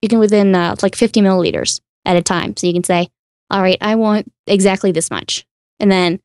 [0.00, 2.56] you can within uh, like 50 milliliters at a time.
[2.56, 3.08] So you can say,
[3.50, 5.46] all right, I want exactly this much.
[5.78, 6.20] And then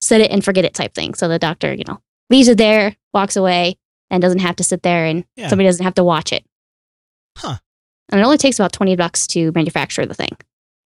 [0.00, 1.14] set it and forget it type thing.
[1.14, 3.76] So the doctor, you know, leaves it there, walks away,
[4.10, 5.48] and doesn't have to sit there and Yeah.
[5.48, 6.44] somebody doesn't have to watch it.
[7.38, 7.56] Huh.
[8.10, 10.36] And it only takes about 20 bucks to manufacture the thing.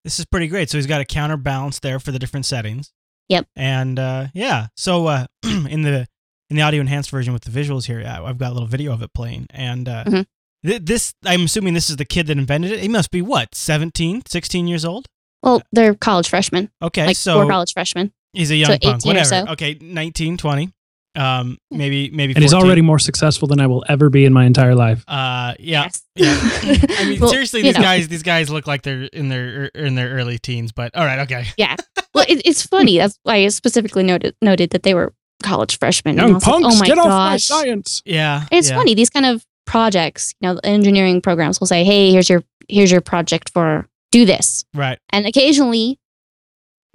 [0.05, 0.71] This is pretty great.
[0.71, 2.93] So he's got a counterbalance there for the different settings.
[3.29, 3.47] Yep.
[3.55, 6.07] And uh, yeah, so uh, in the
[6.49, 9.03] in the audio enhanced version with the visuals here, I've got a little video of
[9.03, 9.47] it playing.
[9.51, 10.27] And uh, Mhm.
[10.67, 12.81] th- this, I'm assuming this is the kid that invented it.
[12.81, 15.07] He must be what, 17, 16 years old?
[15.45, 18.13] Well, they're college freshmen, Okay, like so four college freshmen.
[18.33, 19.25] He's a young so punk, whatever.
[19.27, 19.45] so.
[19.51, 20.73] Okay, 19, 20.
[21.17, 22.35] Um, maybe maybe.
[22.35, 25.05] And he's already more successful than I will ever be in my entire life.
[25.09, 25.89] Uh, yeah.
[25.89, 26.03] Yes.
[26.15, 26.39] Yeah.
[26.99, 27.83] I mean, Well, seriously, these know.
[27.83, 30.71] guys these guys look like they're in their in their early teens.
[30.71, 31.47] But all right, okay.
[31.57, 31.75] Yeah.
[32.15, 32.99] Well, it, it's funny.
[32.99, 35.13] That's why I specifically noted noted that they were
[35.43, 36.13] college freshmen.
[36.13, 37.07] And I Young like, punks, oh my get gosh.
[37.07, 38.03] off my science.
[38.05, 38.43] Yeah.
[38.43, 38.77] And it's yeah.
[38.77, 40.33] funny these kind of projects.
[40.41, 44.25] You know, the engineering programs will say, "Hey, here's your here's your project for do
[44.25, 45.01] this," Right.
[45.11, 45.99] and occasionally,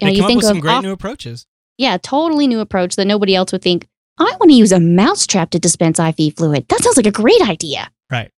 [0.00, 1.46] you know, They you come up think with some of great off- new approaches.
[1.78, 3.86] yeah, totally new approach that nobody else would think.
[4.18, 6.66] I want to use a mousetrap to dispense IV fluid.
[6.68, 7.90] That sounds like a great idea.
[8.10, 8.30] Right.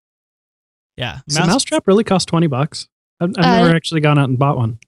[0.96, 1.18] Yeah.
[1.28, 2.88] So mousetrap really cost twenty bucks.
[3.20, 4.78] I've, I've Uh, never actually gone out and bought one.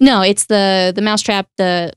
[0.00, 1.92] No, it's the the mousetrap, the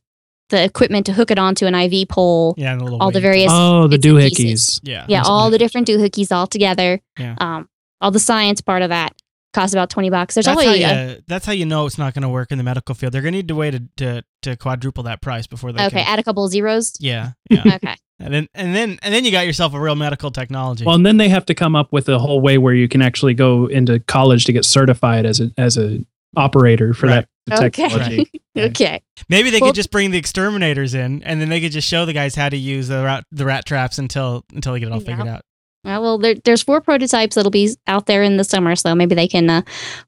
[0.49, 3.21] the equipment to hook it onto an IV pole, Yeah, and a little all the
[3.21, 4.79] various Oh, the bits and doohickeys.
[4.83, 5.05] Yeah.
[5.09, 5.63] yeah, all the okay.
[5.65, 6.99] different doohickeys all together.
[7.17, 7.35] Yeah.
[7.39, 7.69] Um,
[8.01, 9.13] all the science part of that
[9.53, 10.35] costs about twenty bucks.
[10.35, 12.57] There's That's how, you, a, that's how you know it's not going to work in
[12.57, 13.13] the medical field.
[13.13, 16.03] They're going to need to wait to, to, to quadruple that price before they okay,
[16.03, 16.07] can.
[16.13, 16.93] add a couple zeros.
[16.99, 17.31] Yeah.
[17.49, 17.75] Yeah.
[17.75, 17.95] Okay.
[18.19, 20.85] and then and then and then you got yourself a real medical technology.
[20.85, 23.01] Well, and then they have to come up with a whole way where you can
[23.01, 25.99] actually go into college to get certified as a as a
[26.35, 27.25] operator for Right.
[27.47, 27.69] that Okay.
[27.69, 28.29] technology.
[28.55, 28.69] Right.
[28.69, 29.01] Okay.
[29.29, 32.05] Maybe they well- could just bring the exterminators in, and then they could just show
[32.05, 34.91] the guys how to use the rat the rat traps until until they get it
[34.91, 35.05] all Yeah.
[35.07, 35.41] figured out.
[35.85, 39.15] Uh, well, there, there's four prototypes that'll be out there in the summer, so maybe
[39.15, 39.61] they can uh,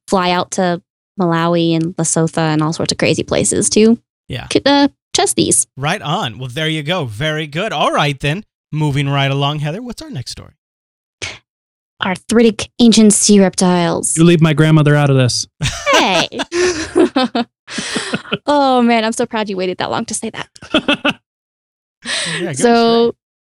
[0.07, 0.81] fly out to
[1.19, 4.47] Malawi and Lesotho and all sorts of crazy places to Yeah.
[4.51, 5.67] c- uh, test these.
[5.75, 6.39] Right on.
[6.39, 7.05] Well, there you go.
[7.05, 7.73] Very good.
[7.73, 8.45] All right then.
[8.71, 9.81] Moving right along, Heather.
[9.81, 10.53] What's our next story?
[12.03, 14.17] Arthritic ancient sea reptiles.
[14.17, 15.47] You leave my grandmother out of this.
[15.93, 16.27] Hey.
[18.45, 21.19] oh man, I'm so proud you waited that long to say that.
[22.39, 23.15] Yeah, go so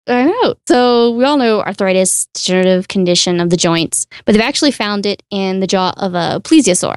[0.08, 0.56] I know.
[0.68, 5.22] So we all know arthritis, degenerative condition of the joints, but they've actually found it
[5.30, 6.96] in the jaw of a plesiosaur.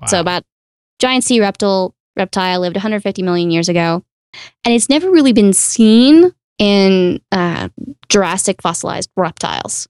[0.00, 0.06] Wow.
[0.06, 0.42] So about
[0.98, 4.04] giant sea reptile reptile lived 150 million years ago,
[4.64, 7.68] and it's never really been seen in uh,
[8.08, 9.88] Jurassic fossilized reptiles.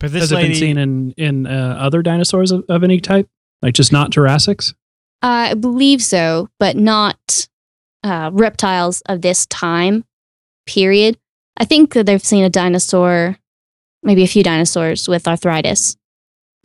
[0.00, 3.28] but this Has it been seen in in uh, other dinosaurs of, of any type?
[3.60, 4.74] Like just not Jurassics?
[5.22, 7.48] Uh, I believe so, but not
[8.02, 10.04] uh, reptiles of this time
[10.66, 11.18] period.
[11.56, 13.36] I think that they've seen a dinosaur,
[14.02, 15.96] maybe a few dinosaurs with arthritis.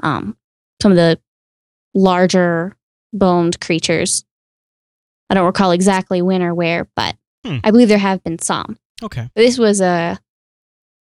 [0.01, 0.37] Um,
[0.81, 1.19] some of the
[1.93, 2.75] larger
[3.13, 4.25] boned creatures.
[5.29, 7.57] I don't recall exactly when or where, but Hmm.
[7.63, 8.77] I believe there have been some.
[9.01, 9.29] Okay.
[9.35, 10.19] This was a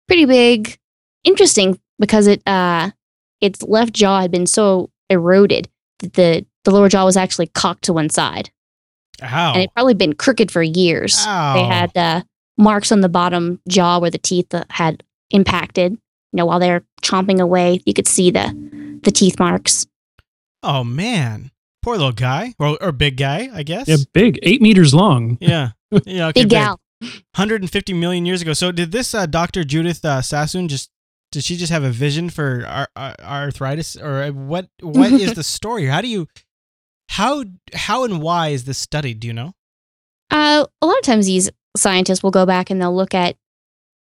[0.06, 0.78] pretty big,
[1.24, 2.90] interesting because it uh,
[3.40, 7.82] its left jaw had been so eroded that the the lower jaw was actually cocked
[7.84, 8.50] to one side,
[9.22, 9.52] Ow.
[9.54, 11.16] and it probably been crooked for years.
[11.26, 11.54] Ow.
[11.54, 12.22] They had uh,
[12.61, 15.92] marks on the bottom jaw where the teeth uh, had impacted.
[15.92, 19.87] You know, while they're chomping away, you could see the the teeth marks.
[20.62, 21.51] Oh man.
[21.83, 23.88] Poor little guy, or, or big guy, I guess.
[23.88, 25.38] Yeah, big, eight meters long.
[25.40, 25.70] Yeah.
[26.05, 26.29] Yeah.
[26.29, 26.79] Okay, Big gal.
[27.01, 28.53] 150 million years ago.
[28.53, 29.62] So did this uh, Dr.
[29.64, 30.90] Judyth uh, Sassoon just
[31.33, 35.33] did she just have a vision for ar- ar- arthritis or uh, what what is
[35.40, 35.87] the story?
[35.87, 36.29] How do you
[37.09, 37.44] how
[37.75, 39.55] how and why is this studied, do you know?
[40.31, 43.37] Uh, a lot of times these scientists will go back and they'll look at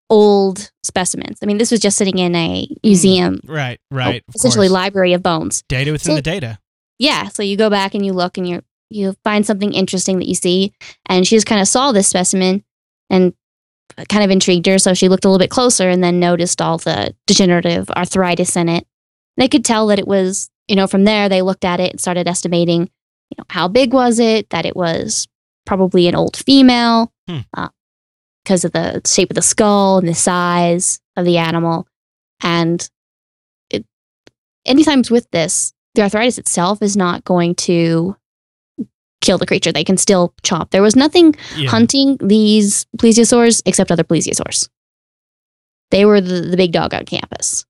[0.08, 1.38] old specimens.
[1.42, 2.74] I mean, this was just sitting in a hmm.
[2.82, 4.22] museum, Right, right.
[4.28, 4.74] of essentially course.
[4.74, 5.62] library of bones.
[5.68, 6.58] data within So- the data.
[6.98, 10.26] Yeah, so you go back and you look and you you find something interesting that
[10.26, 10.74] you see,
[11.06, 12.64] and she just kind of saw this specimen
[13.08, 13.32] and
[14.08, 16.76] kind of intrigued her, so she looked a little bit closer and then noticed all
[16.76, 18.86] the degenerative arthritis in it.
[19.36, 22.00] They could tell that it was, you know, from there they looked at it and
[22.00, 22.82] started estimating,
[23.30, 24.50] you know, how big was it?
[24.50, 25.28] That it was
[25.64, 27.38] probably an old female Hmm.
[27.56, 27.68] uh,
[28.44, 31.86] because of the shape of the skull and the size of the animal,
[32.42, 32.88] and
[33.70, 33.84] it.
[34.64, 38.16] Anytime with this, the arthritis itself is not going to
[39.20, 39.70] kill the creature.
[39.72, 40.70] They can still chop.
[40.70, 41.68] There was nothing Yeah.
[41.68, 44.68] hunting these plesiosaurs except other plesiosaurs.
[45.90, 47.66] They were the, the big dog on campus.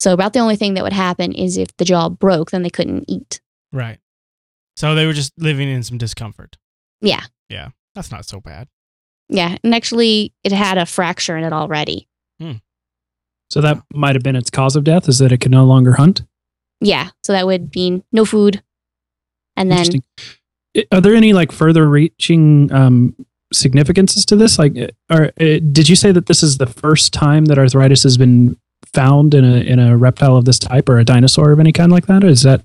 [0.00, 2.70] So about the only thing that would happen is if the jaw broke, then they
[2.70, 3.40] couldn't eat.
[3.72, 4.00] Right.
[4.76, 6.56] So they were just living in some discomfort.
[7.00, 7.22] Yeah.
[7.48, 7.68] Yeah.
[7.94, 8.68] That's not so bad.
[9.28, 12.08] Yeah, and actually, it had a fracture in it already.
[13.50, 15.92] So that might have been its cause of death, is that it could no longer
[15.92, 16.22] hunt?
[16.80, 18.62] Yeah, so that would mean no food,
[19.56, 20.02] and then
[20.90, 23.14] Are there any like further reaching um,
[23.52, 24.58] significances to this?
[24.58, 28.02] Like, uh, are, uh, did you say that this is the first time that arthritis
[28.02, 28.56] has been
[28.92, 31.92] found in a in a reptile of this type or a dinosaur of any kind
[31.92, 32.24] like that?
[32.24, 32.64] Or is that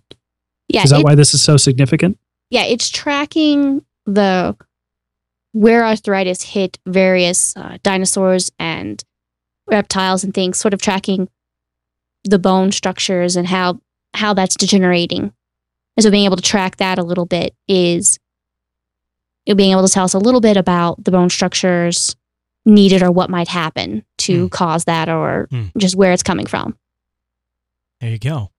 [0.69, 2.17] yeah, is that it- why this is so significant?
[2.49, 4.55] yeah, it's tracking the
[5.53, 9.03] where arthritis hit various uh, dinosaurs and
[9.67, 11.27] reptiles and things, sort of tracking
[12.23, 13.79] the bone structures and how
[14.13, 15.31] how that's degenerating.
[15.97, 18.17] And so being able to track that a little bit is
[19.45, 22.15] you know, being able to tell us a little bit about the bone structures
[22.65, 24.47] needed or what might happen to Hmm.
[24.49, 25.65] cause that or Hmm.
[25.77, 26.77] just where it's coming from.
[28.01, 28.51] There you go.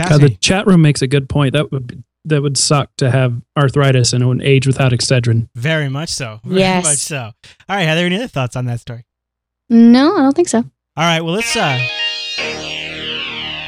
[0.00, 1.54] Uh, the chat room makes a good point.
[1.54, 5.48] That would be, that would suck to have arthritis and an age without Excedrin.
[5.54, 6.40] Very much so.
[6.44, 6.84] Very Yes.
[6.84, 7.18] much so.
[7.68, 9.04] All right, Heather, any other thoughts on that story?
[9.70, 10.58] No, I don't think so.
[10.58, 11.78] All right, well, let's uh,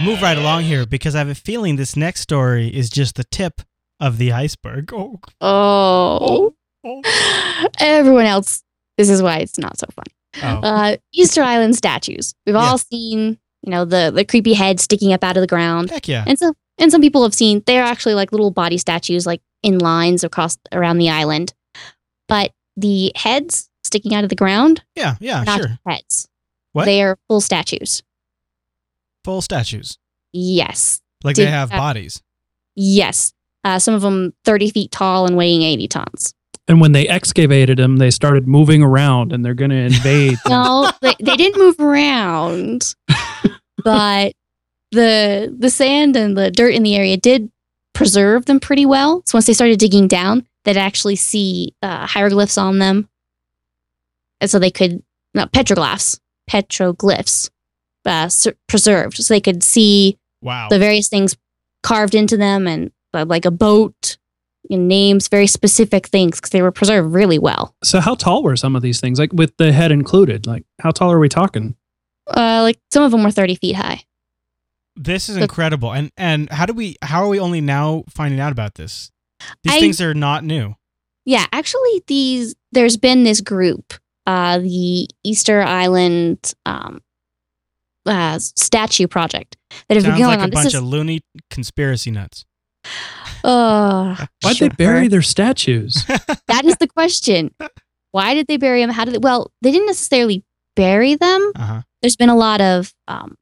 [0.02, 3.24] move right along here because I have a feeling this next story is just the
[3.24, 3.60] tip
[4.00, 4.92] of the iceberg.
[4.94, 6.54] Oh, Oh.
[6.84, 8.62] oh, Everyone else,
[8.96, 10.04] this is why it's not so fun.
[10.42, 10.66] oh.
[10.66, 12.34] Uh, Easter Island statues.
[12.46, 15.90] We've all seen, you know, the the creepy head sticking up out of the ground,
[15.90, 16.24] Heck yeah.
[16.26, 19.78] and so and some people have seen they're actually like little body statues, like in
[19.78, 21.52] lines across around the island.
[22.28, 25.78] But the heads sticking out of the ground, Yeah, yeah, not sure.
[25.86, 26.28] heads.
[26.72, 26.84] What?
[26.86, 28.02] They are full statues.
[29.24, 29.98] Full statues.
[30.32, 32.22] Yes, Like Did they have that- bodies.
[32.74, 33.32] yes.
[33.62, 36.34] Uh, some of them thirty feet tall and weighing eighty tons.
[36.66, 40.38] And when they excavated them, they started moving around, and they're going to invade.
[40.48, 42.94] No, they, they didn't move around,
[43.84, 44.32] but
[44.92, 47.50] the the sand and the dirt in the area did
[47.94, 49.22] preserve them pretty well.
[49.26, 53.08] So once they started digging down, they'd actually see uh, hieroglyphs on them,
[54.40, 55.02] and so they could
[55.34, 56.18] not petroglyphs,
[56.50, 57.50] petroglyphs,
[58.06, 60.68] uh, s- preserved, so they could see Wow.
[60.70, 61.36] the various things
[61.82, 64.16] carved into them and uh, like a boat.
[64.70, 67.74] And names, very specific things, because they were preserved really well.
[67.82, 69.18] so, how tall were some of these things?
[69.18, 71.74] Like with the head included, like how tall are we talking?
[72.28, 74.02] Uh, like some of them were thirty feet high.
[75.02, 75.92] This is The- incredible.
[75.92, 79.10] And and how do we how are we only now finding out about this?
[79.64, 80.74] These I- things are not new.
[81.24, 83.94] Yeah, actually, these there's been this group,
[84.26, 87.00] uh, the Easter Island um,
[88.06, 89.56] uh, statue project
[89.88, 90.50] that have Sounds been going like a on.
[90.50, 92.44] bunch This is, of loony conspiracy nuts.
[93.44, 94.68] uh, Why'd sure.
[94.68, 96.04] they bury their statues?
[96.48, 97.54] That is the question.
[98.12, 98.90] Why did they bury them?
[98.90, 99.18] How did they?
[99.18, 101.52] Well, they didn't necessarily bury them.
[101.54, 101.82] Uh-huh.
[102.02, 103.36] There's been a lot of um,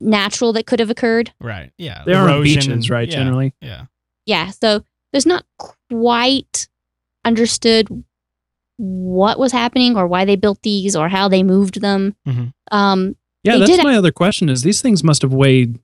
[0.00, 1.32] natural that could have occurred.
[1.40, 1.72] Right.
[1.78, 2.02] Yeah.
[2.04, 3.08] There are on Erosion beaches, right?
[3.08, 3.84] yeah, Generally, Yeah.
[4.26, 4.82] Yeah, so
[5.12, 6.68] there's not quite
[7.24, 7.88] understood
[8.78, 12.14] what was happening or why they built these or how they moved them.
[12.28, 12.52] Mhm.
[12.70, 13.56] Um, yeah.
[13.58, 15.78] That's did- my other question: is these things must have weighed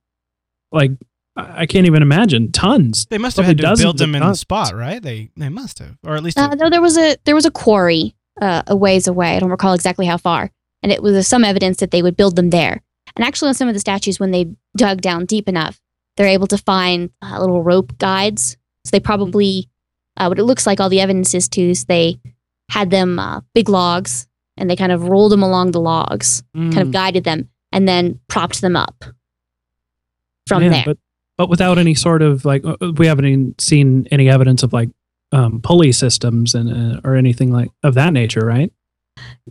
[0.73, 0.91] like
[1.37, 3.07] I I can't even imagine tons.
[3.07, 5.03] They must have Probably had to dozens build of them in the spot, right?
[5.03, 7.47] They they must have, or at least Uh, a- no, there was a there was
[7.47, 9.37] a quarry uh, a ways away.
[9.37, 10.51] I don't recall exactly how far,
[10.83, 12.83] and it was some evidence that they would build them there.
[13.17, 15.81] And actually, on some of the statues, when they dug down deep enough,
[16.17, 18.57] they're able to find uh, little rope guides.
[18.85, 19.69] So they probably,
[20.17, 22.19] uh, what it looks like, all the evidence is to is they
[22.71, 26.79] had them uh, big logs, and they kind of rolled them along the logs, kind
[26.79, 29.05] of Mm, guided them, and then propped them up
[30.47, 30.83] from yeah, there.
[30.87, 30.99] but
[31.39, 34.91] but without any sort of like uh, we haven't even seen any evidence of like
[35.33, 38.73] um, pulley systems and uh, or anything like of that nature, right?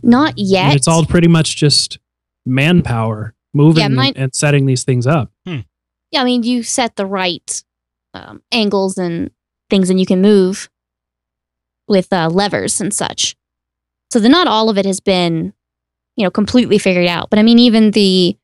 [0.02, 0.68] Not yet.
[0.68, 1.98] mean, it's all pretty much just
[2.46, 5.30] manpower moving Yeah, mine- and, and setting these things up.
[5.46, 5.62] yeah,
[6.16, 7.62] I mean, you set the right
[8.14, 9.30] um, angles and
[9.70, 10.68] things, and you can move
[11.88, 13.34] with uh, levers and such.
[14.10, 15.52] So the not all of it has been,
[16.16, 17.30] you know, completely figured out.
[17.30, 18.36] But I mean, even the,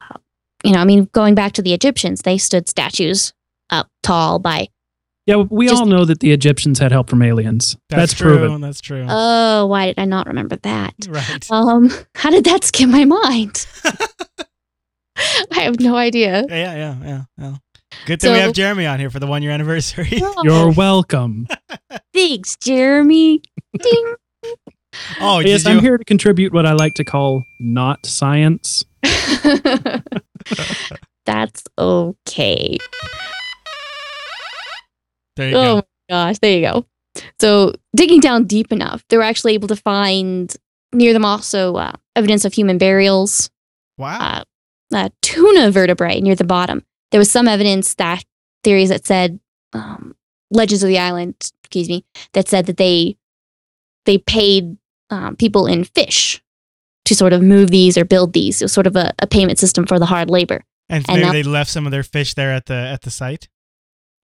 [0.00, 0.18] uh,
[0.64, 3.32] you know, I mean, going back to the Egyptians, they stood statues
[3.70, 4.68] up tall by.
[5.26, 7.76] Yeah, we Just- all know that the Egyptians had help from aliens.
[7.90, 8.38] that's, That's, true.
[8.38, 8.60] proven.
[8.62, 9.04] That's true.
[9.08, 10.94] Oh, why did I not remember that?
[11.08, 11.50] right.
[11.50, 13.66] Um, how did that skip my mind?
[15.52, 16.44] I have no idea.
[16.48, 17.54] yeah, yeah, yeah, yeah.
[18.06, 20.08] Good thing we have Jeremy on here for the one year anniversary.
[20.42, 21.46] You're welcome.
[22.14, 23.42] Thanks, Jeremy.
[23.80, 24.14] Ding.
[25.20, 25.82] oh, yes, did I'm you?
[25.82, 28.84] here to contribute what I like to call not science.
[31.26, 32.78] That's okay.
[35.36, 35.74] There you Oh go.
[35.76, 36.86] my gosh, there you go.
[37.40, 40.54] So digging down deep enough, they were actually able to find
[40.92, 43.50] near them also uh, evidence of human burials,
[43.98, 44.18] Wow.
[44.20, 44.44] uh,
[44.92, 46.84] uh, tuna vertebrae near the bottom.
[47.10, 48.24] There was some evidence that
[48.64, 49.40] theories that said
[49.72, 50.14] um,
[50.50, 53.16] legends of the island, excuse me, that said that they
[54.04, 54.76] they paid
[55.10, 56.42] um, people in fish
[57.04, 58.60] to sort of move these or build these.
[58.60, 61.26] It was sort of a, a payment system for the hard labor, And, And maybe
[61.26, 63.48] now- they left some of their fish there at the at the site.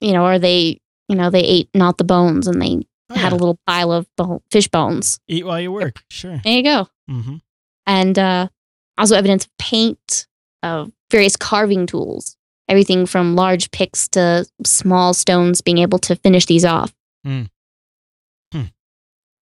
[0.00, 3.32] you know, or they you know they ate not the bones and they Oh, had
[3.32, 3.36] yeah.
[3.36, 5.20] a little pile of bone, fish bones.
[5.28, 6.02] Eat while you work.
[6.08, 6.40] Sure.
[6.42, 6.88] There you go.
[7.08, 7.36] hmm
[7.86, 8.48] and uh,
[8.96, 10.26] also evidence of paint,
[10.64, 12.36] of various carving tools,
[12.68, 16.92] everything from large picks to small stones, being able to finish these off.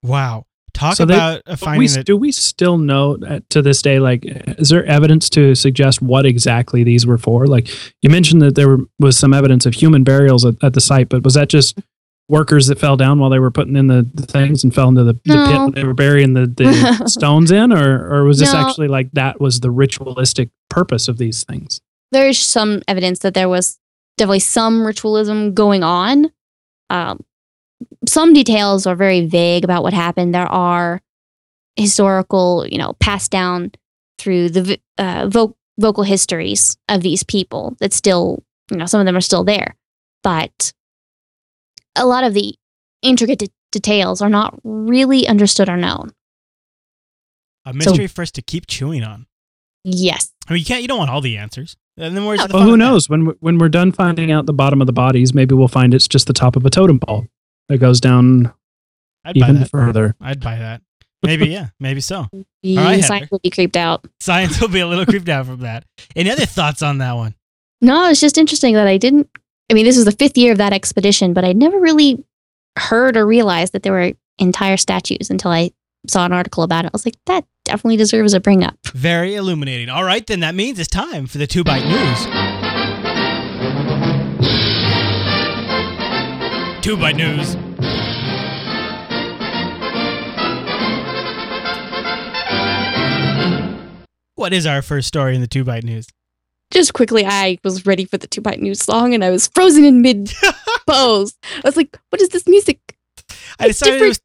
[0.02, 0.46] Wow.
[0.74, 2.06] Talk So they- about a But finding we, that.
[2.06, 4.00] do we still know uh, to this day?
[4.00, 7.46] Like, is there evidence to suggest what exactly these were for?
[7.46, 7.68] Like,
[8.00, 11.08] you mentioned that there were, was some evidence of human burials at, at the site,
[11.10, 11.78] but was that just
[12.32, 15.04] workers that fell down while they were putting in the, the things and fell into
[15.04, 18.52] the, the pit when they were burying the, the stones in, or or was this
[18.54, 18.60] No.
[18.66, 21.80] actually like that was the ritualistic purpose of these things?
[22.10, 23.78] There's some evidence that there was
[24.16, 26.32] definitely some ritualism going on.
[26.90, 27.22] Um,
[28.08, 30.34] some details are very vague about what happened.
[30.34, 31.00] There are
[31.76, 33.72] historical, you know, passed down
[34.18, 39.06] through the uh, vo- vocal histories of these people that still, you know, some of
[39.06, 39.74] them are still there.
[40.22, 40.72] But
[41.96, 42.54] a lot of the
[43.02, 46.12] intricate de- details are not really understood or known.
[47.64, 49.26] a mystery for us to keep chewing on.
[49.84, 50.32] Yes.
[50.48, 50.82] I mean, you can't.
[50.82, 51.76] You don't want all the answers.
[51.96, 52.46] And then where's No.
[52.48, 53.08] the Well, who knows?
[53.08, 55.94] When we- when we're done finding out the bottom of the bodies, maybe we'll find
[55.94, 57.26] it's just the top of a totem pole
[57.68, 58.52] that goes down
[59.24, 59.70] I'd buy even that.
[59.70, 60.16] further.
[60.20, 60.82] I'd buy that.
[61.22, 61.68] Maybe yeah.
[61.78, 62.26] Maybe so.
[62.64, 63.02] The right, Heather.
[63.02, 64.04] science will be creeped out.
[64.20, 65.84] Science will be a little creeped out from that.
[66.16, 67.34] Any other thoughts on that one?
[67.80, 69.28] No, it's just interesting that I didn't.
[69.72, 72.22] I mean, this was the fifth year of that expedition, but I'd never really
[72.76, 75.70] heard or realized that there were entire statues until I
[76.06, 76.88] saw an article about it.
[76.88, 78.76] I was like, that definitely deserves a bring up.
[78.92, 79.88] Very illuminating.
[79.88, 82.24] All right, then that means it's time for the two bite news.
[86.84, 87.56] Two bite news.
[94.34, 96.08] What is our first story in the two bite news?
[96.72, 99.84] Just quickly, I was ready for the two bite news song and I was frozen
[99.84, 100.32] in mid
[100.86, 101.34] pose.
[101.56, 102.80] I was like, what is this music?
[103.58, 104.08] I It's decided different.
[104.08, 104.20] was,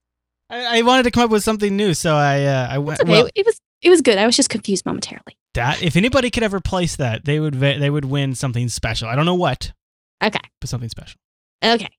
[0.49, 3.01] I, I wanted to come up with something new, so I uh, I went.
[3.01, 3.11] Okay.
[3.11, 4.17] Well, it was it was good.
[4.17, 5.37] I was just confused momentarily.
[5.55, 9.07] that if anybody could ever place that, they would they would win something special.
[9.09, 9.73] I don't know what,
[10.23, 10.39] Okay.
[10.61, 11.19] but something special.
[11.63, 11.89] Okay.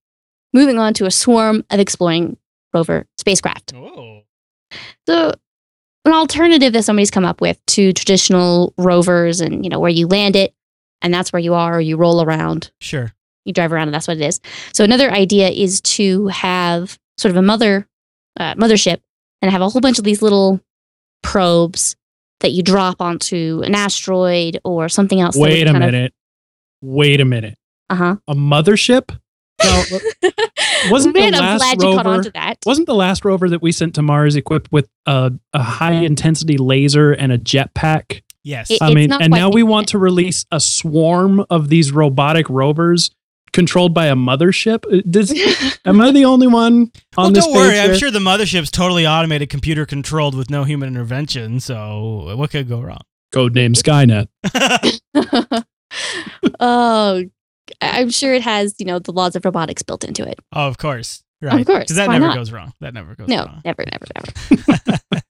[0.55, 2.39] Moving on to a swarm of exploring
[2.73, 3.75] rover spacecraft.
[3.75, 4.23] Oh,
[5.07, 5.35] So
[6.09, 10.07] an alternative that somebody's come up with to traditional rovers and you know where you
[10.07, 10.55] land it
[11.03, 13.12] and that's where you are or you roll around sure.
[13.44, 14.40] you drive around and that's what it is
[14.73, 17.87] so another idea is to have sort of a mother
[18.38, 19.01] uh, mothership
[19.42, 20.61] and have a whole bunch of these little
[21.23, 21.97] probes
[22.40, 26.12] that you drop onto an asteroid or something else Wait a kind of- minute.
[26.81, 27.57] Wait a minute.
[27.90, 29.18] uh-huh A mothership?
[29.62, 29.83] No,
[30.90, 33.25] Wasn't the Man, I'm last glad you caught on rover- to that wasn't the last
[33.25, 37.38] rover that we sent to Mars equipped with a, a high intensity laser and a
[37.38, 38.23] jetpack?
[38.44, 38.71] Yes.
[38.71, 43.11] It- I mean, and now we want to release a swarm of these robotic rovers
[43.53, 44.85] controlled by a mothership.
[44.92, 45.33] Uh, Does,
[45.85, 47.73] am I the only one on well, this don't worry.
[47.73, 51.59] page I'm sure the mothership's totally automated, computer controlled with no human intervention.
[51.59, 53.01] So what could go wrong?
[53.35, 54.29] Codename Skynet.
[56.61, 57.25] oh
[57.81, 60.78] i'm sure it has you know the laws of robotics built into it oh, of
[60.78, 61.22] course.
[61.40, 61.64] Right.
[61.64, 62.37] course, Because that why never not?
[62.37, 62.72] goes wrong.
[62.81, 63.37] That never goes wrong.
[63.38, 63.62] no wrong.
[63.64, 64.98] never never never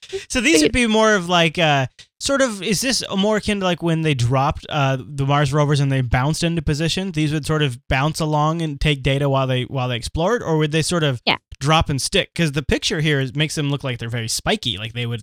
[0.28, 1.86] so these would be more of like uh
[2.18, 5.78] sort of is this more akin to like when they dropped uh the Mars rovers
[5.80, 7.12] and they bounced into position?
[7.12, 10.56] These would sort of bounce along and take data while they while they explored, or
[10.56, 11.36] would they sort of Yeah.
[11.60, 12.30] drop and stick?
[12.34, 15.22] Because the picture here is, makes them look like they're very spiky, like they would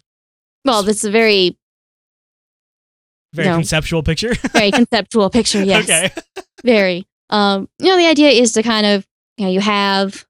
[0.65, 1.57] well this is a very
[3.33, 3.55] very No.
[3.55, 4.33] conceptual picture.
[4.53, 6.09] very conceptual picture yes okay.
[6.63, 9.05] very um you know the idea is to kind of
[9.37, 10.25] you know you have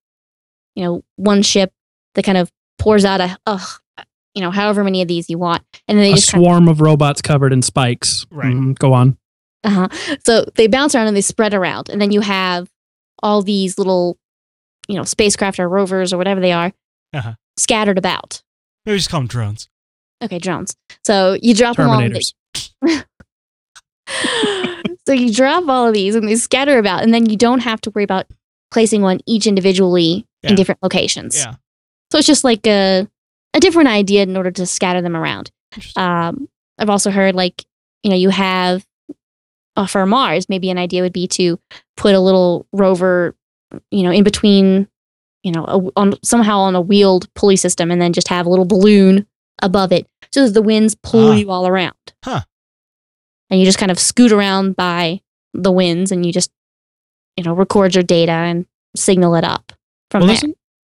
[0.76, 1.71] you know one ship
[2.15, 3.80] that kind of pours out a ugh,
[4.36, 6.67] you know however many of these you want and then they A just kind swarm
[6.67, 8.26] of robots covered in spikes.
[8.32, 8.54] Right.
[8.54, 9.17] Mhm, go on.
[9.63, 9.88] uh-huh.
[10.26, 12.69] so they bounce around and they spread around and then you have
[13.24, 14.17] all these little
[14.88, 16.71] you know spacecraft or rovers or whatever they are
[17.13, 17.34] Uh-huh.
[17.58, 18.42] scattered about
[18.86, 19.69] Maybe just call them drones.
[20.24, 22.34] okay drones so you drop them all in the- Terminators.
[25.06, 27.82] so you drop all of these and they scatter about, and then you don't have
[27.82, 28.25] to worry about
[28.71, 30.52] placing one each individually Yeah.
[30.52, 31.38] in different locations.
[31.38, 31.56] Yeah.
[32.12, 33.08] So it's just like a
[33.54, 35.52] a different idea in order to scatter them around.
[35.96, 36.48] Um,
[36.78, 37.65] I've also heard like
[38.04, 38.86] you know you have
[39.75, 41.60] uh, for Mars maybe an idea would be to
[41.96, 43.36] put a little rover
[43.92, 44.88] you know in between
[45.44, 48.50] you know a, on somehow on a wheeled pulley system and then just have a
[48.50, 49.25] little balloon
[49.62, 51.36] above it so that the winds pull Ah.
[51.36, 51.96] you all around.
[52.23, 52.42] Huh.
[53.50, 55.21] And you just kind of scoot around by
[55.54, 56.52] the winds and you just
[57.35, 59.71] you know record your data and signal it up
[60.12, 60.54] from well, there.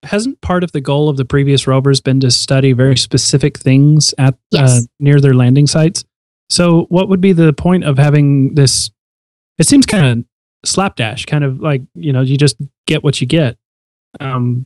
[0.04, 4.14] hasn't part of the goal of the previous rovers been to study very specific things
[4.18, 6.04] at uh, near their landing sites?
[6.50, 8.90] So, what would be the point of having this?
[9.58, 10.26] It seems kind of
[10.66, 13.58] slapdash, kind of like you know, you just get what you get.
[14.20, 14.66] Um,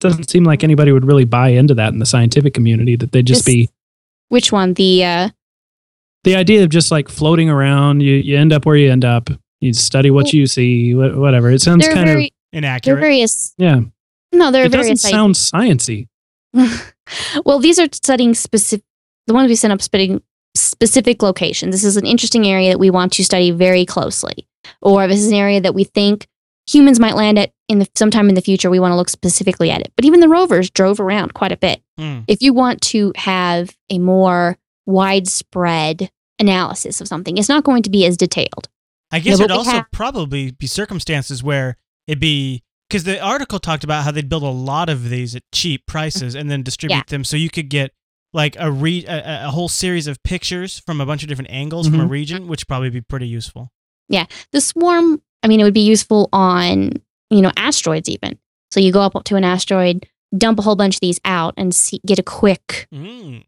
[0.00, 2.96] doesn't seem like anybody would really buy into that in the scientific community.
[2.96, 3.70] That they'd just This- be
[4.28, 4.74] Which one?
[4.74, 5.28] The uh,
[6.24, 8.00] the idea of just like floating around.
[8.02, 9.30] You you end up where you end up.
[9.60, 11.50] You study what Well- you see, whatever.
[11.50, 13.00] It sounds they're kind of very they're Inaccurate.
[13.00, 13.54] various.
[13.58, 13.80] yeah.
[14.32, 15.02] No, they're It doesn't various.
[15.02, 16.08] sound sciency.
[17.44, 18.84] well, these are studying specific.
[19.26, 20.20] The ones we sent up studying
[20.56, 21.72] specific locations.
[21.74, 24.46] This is an interesting area that we want to study very closely,
[24.80, 26.26] or this is an area that we think
[26.68, 28.68] humans might land at in the sometime in the future.
[28.70, 29.92] We want to look specifically at it.
[29.96, 31.82] But even the rovers drove around quite a bit.
[31.98, 32.20] Hmm.
[32.28, 37.90] If you want to have a more widespread analysis of something, it's not going to
[37.90, 38.68] be as detailed.
[39.10, 41.76] I guess Yeah, it'd also have- probably be circumstances where
[42.06, 45.42] it'd be because the article talked about how they'd build a lot of these at
[45.52, 47.02] cheap prices and then distribute Yeah.
[47.08, 47.92] them, so you could get
[48.34, 49.12] like a re a,
[49.44, 52.10] a- a whole series of pictures from a bunch of different angles from a Mhm.
[52.10, 53.70] region, which probably be pretty useful.
[54.08, 56.92] Yeah, the swarm i mean it would be useful on
[57.30, 58.38] you know asteroids even
[58.70, 60.06] so you go up to an asteroid
[60.36, 63.44] dump a whole bunch of these out and see, get a quick Mm.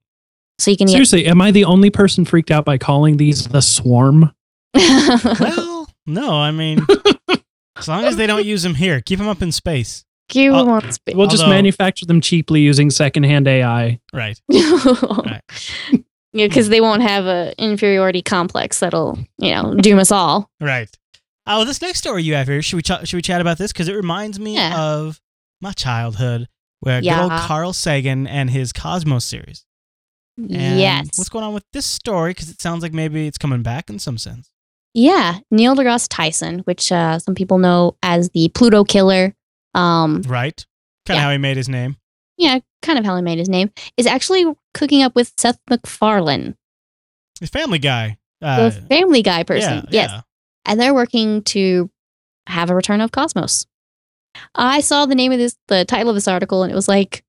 [0.59, 3.48] So you can get Seriously, am I the only person freaked out by calling these
[3.48, 4.32] the swarm?
[4.74, 6.80] Well, no, I mean,
[7.76, 10.05] as long as they don't use them here, keep them up in space.
[10.32, 11.16] You Uh, won't speak.
[11.16, 14.00] We'll just manufacture them cheaply using secondhand AI.
[14.12, 14.40] Right.
[14.48, 15.40] yeah,
[16.32, 20.50] because they won't have a inferiority complex that'll you know doom us all.
[20.61, 20.88] Right.
[21.46, 23.72] Oh, this next story you have here, should we ch- should we chat about this?
[23.72, 24.80] Because it reminds me Yeah.
[24.82, 25.20] of
[25.61, 26.48] my childhood,
[26.80, 29.64] where good old Carl Sagan and his Cosmos series.
[30.37, 31.11] And yes.
[31.16, 32.30] What's going on with this story?
[32.30, 34.51] Because it sounds like maybe it's coming back in some sense.
[34.95, 39.35] Yeah, Neil deGrasse Tyson, which uh, some people know as the Pluto killer.
[39.74, 40.64] Um, Right.
[41.07, 41.24] Kind of Yeah.
[41.26, 41.97] how he made his name.
[42.37, 46.57] yeah, kind of how he made his name, is actually cooking up with Seth MacFarlane,
[47.41, 48.18] His Family Guy.
[48.43, 49.74] Uh, the Family Guy person.
[49.74, 50.20] Yeah, yes, yeah.
[50.66, 51.91] and they're working to
[52.47, 53.66] have a return of Cosmos.
[54.55, 57.24] I saw the name of this, the title of this article, and it was like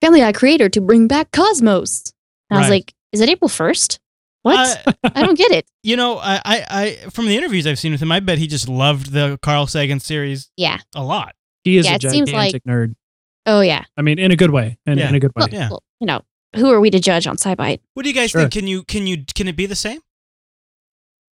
[0.00, 2.12] Family Guy creator to bring back Cosmos.
[2.50, 3.98] And I was like, is it April first?
[4.42, 4.86] What?
[4.86, 5.66] Uh, I don't get it.
[5.82, 8.46] you know, I, I, I, from the interviews I've seen with him, I bet he
[8.46, 10.78] just loved the Carl Sagan series Yeah.
[10.94, 11.34] a lot.
[11.64, 12.94] He is Yeah, a it seems gigantic like- nerd.
[13.44, 13.84] Oh yeah.
[13.96, 14.76] I mean, in a good way.
[14.86, 15.08] In, Yeah.
[15.08, 15.46] in a good way.
[15.50, 15.68] Yeah.
[15.70, 16.20] Well, you know,
[16.54, 17.80] who are we to judge on SciByte?
[17.94, 18.42] What do you guys Sure.
[18.42, 18.52] think?
[18.52, 20.00] Can you, can you, can it be the same?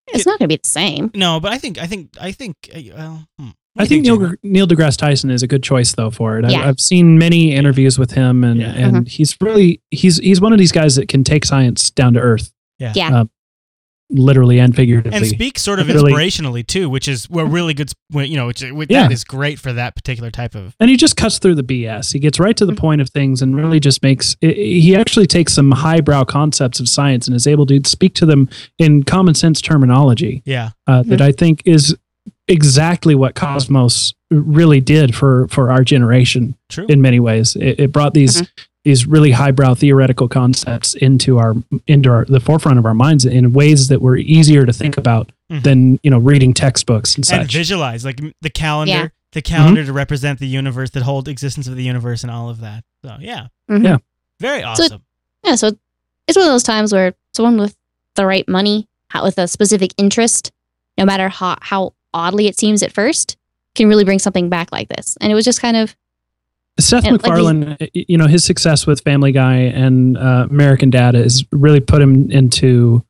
[0.07, 1.11] It's not going to be the same.
[1.15, 3.49] No, but I think, I think, I think, uh, well, hmm.
[3.75, 4.35] What I think Neil, Jamie?
[4.43, 6.45] Neil deGrasse Tyson is a good choice though for it.
[6.45, 6.67] I've, Yeah.
[6.69, 8.73] I've seen many interviews with him, and Yeah.
[8.73, 12.19] and he's really he's he's one of these guys that can take science down to
[12.19, 12.51] earth.
[12.79, 12.93] Yeah.
[12.95, 13.21] Yeah.
[13.21, 13.25] Uh,
[14.09, 15.17] literally and figuratively.
[15.17, 17.91] and speak sort of Really- inspirationally too, which is a really good.
[18.11, 19.03] You know, which which- Yeah.
[19.03, 20.75] that is great for that particular type of.
[20.79, 22.11] and he just cuts through the BS.
[22.11, 22.77] He gets right to the Mhm.
[22.77, 24.35] point of things and really just makes.
[24.43, 28.13] i- i- He actually takes some highbrow concepts of science and is able to speak
[28.15, 30.43] to them in common sense terminology.
[30.45, 31.95] Yeah, uh, that I think is
[32.47, 36.85] exactly what Cosmos really did for for our generation true.
[36.89, 37.55] in many ways.
[37.55, 38.47] It, it brought these Mhm.
[38.83, 41.55] these really highbrow theoretical concepts into our
[41.87, 45.31] into our the forefront of our minds in ways that were easier to think about
[45.51, 45.63] Mhm.
[45.63, 47.53] than you know reading textbooks and and such.
[47.53, 49.07] visualize like the calendar, Yeah.
[49.31, 52.59] the calendar to represent the universe, that whole existence of the universe, and all of
[52.61, 52.83] that.
[53.05, 53.83] So yeah, Mhm.
[53.83, 53.97] Yeah.
[54.39, 55.01] very So- awesome.
[55.45, 55.67] Yeah, so
[56.27, 57.75] it's one of those times where someone with
[58.15, 58.87] the right money,
[59.21, 60.51] with a specific interest,
[60.97, 63.37] no matter how, how oddly it seems at first,
[63.75, 65.17] can really bring something back like this.
[65.21, 65.95] And it was just kind of
[66.79, 71.13] Seth Yeah, like MacFarlane, you know, his success with Family Guy and uh, American Dad
[71.15, 73.05] has really put him into.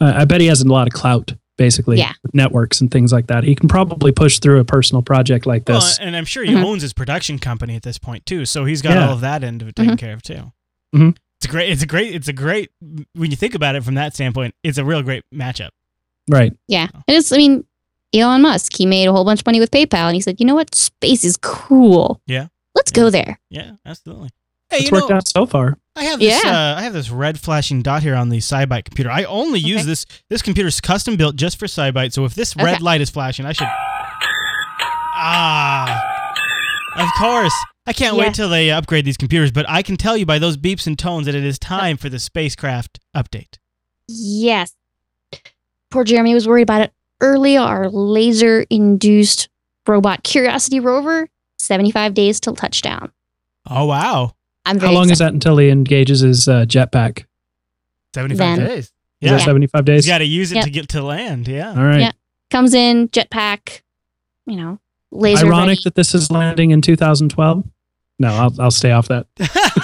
[0.00, 2.12] Uh, I bet he has a lot of clout, basically, Yeah.
[2.22, 3.42] with networks and things like that.
[3.44, 5.98] He can probably push through a personal project like Well, this.
[5.98, 6.64] and I'm sure he Mhm.
[6.64, 9.08] owns his production company at this point too, so he's got Yeah.
[9.08, 9.98] all of that end of it taken Mhm.
[9.98, 10.52] care of too.
[10.94, 11.16] Mhm.
[11.38, 11.70] It's a great.
[11.70, 12.14] It's a great.
[12.14, 12.70] It's a great.
[13.14, 15.70] When you think about it from that standpoint, it's a real great matchup.
[16.30, 16.52] right.
[16.68, 16.86] yeah.
[17.08, 17.64] And it's I mean,
[18.12, 20.46] Elon Musk, he made a whole bunch of money with PayPal and he said, you
[20.46, 20.74] know what?
[20.74, 22.20] Space is cool.
[22.26, 22.48] Yeah.
[22.74, 23.38] Let's go there.
[23.50, 24.30] Yeah, absolutely.
[24.68, 25.76] Hey, It's you worked know, out so far.
[25.96, 26.42] I have this.
[26.44, 26.50] Yeah.
[26.50, 29.10] Uh, I have this red flashing dot here on the SciByte computer.
[29.10, 30.06] I only use this.
[30.28, 32.12] This computer is custom built just for SciByte.
[32.12, 33.66] So if this red light is flashing, I should.
[35.22, 36.00] Ah,
[36.96, 37.52] of course.
[37.86, 38.24] I can't Yeah.
[38.26, 39.50] wait till they upgrade these computers.
[39.50, 42.08] But I can tell you by those beeps and tones that it is time for
[42.08, 43.58] the spacecraft update.
[44.06, 44.74] Yes.
[45.90, 47.60] Poor Jeremy was worried about it earlier.
[47.60, 49.48] Our laser induced
[49.86, 53.10] robot Curiosity rover, 75 days till touchdown.
[53.68, 57.24] Oh wow, I'm How very long is that until he engages his uh, jetpack?
[58.14, 58.84] seventy-five Then- days.
[59.20, 59.44] Is that Yeah.
[59.44, 60.06] 75 You days?
[60.06, 60.64] got to use it Yep.
[60.64, 61.46] to get to land.
[61.46, 61.70] Yeah.
[61.76, 62.00] All right.
[62.00, 62.12] Yeah.
[62.50, 63.82] Comes in, jetpack,
[64.46, 64.78] you know,
[65.10, 65.80] laser Ironic ready.
[65.84, 67.62] that this is landing in 2012.
[68.18, 69.26] No, I'll, I'll stay off that.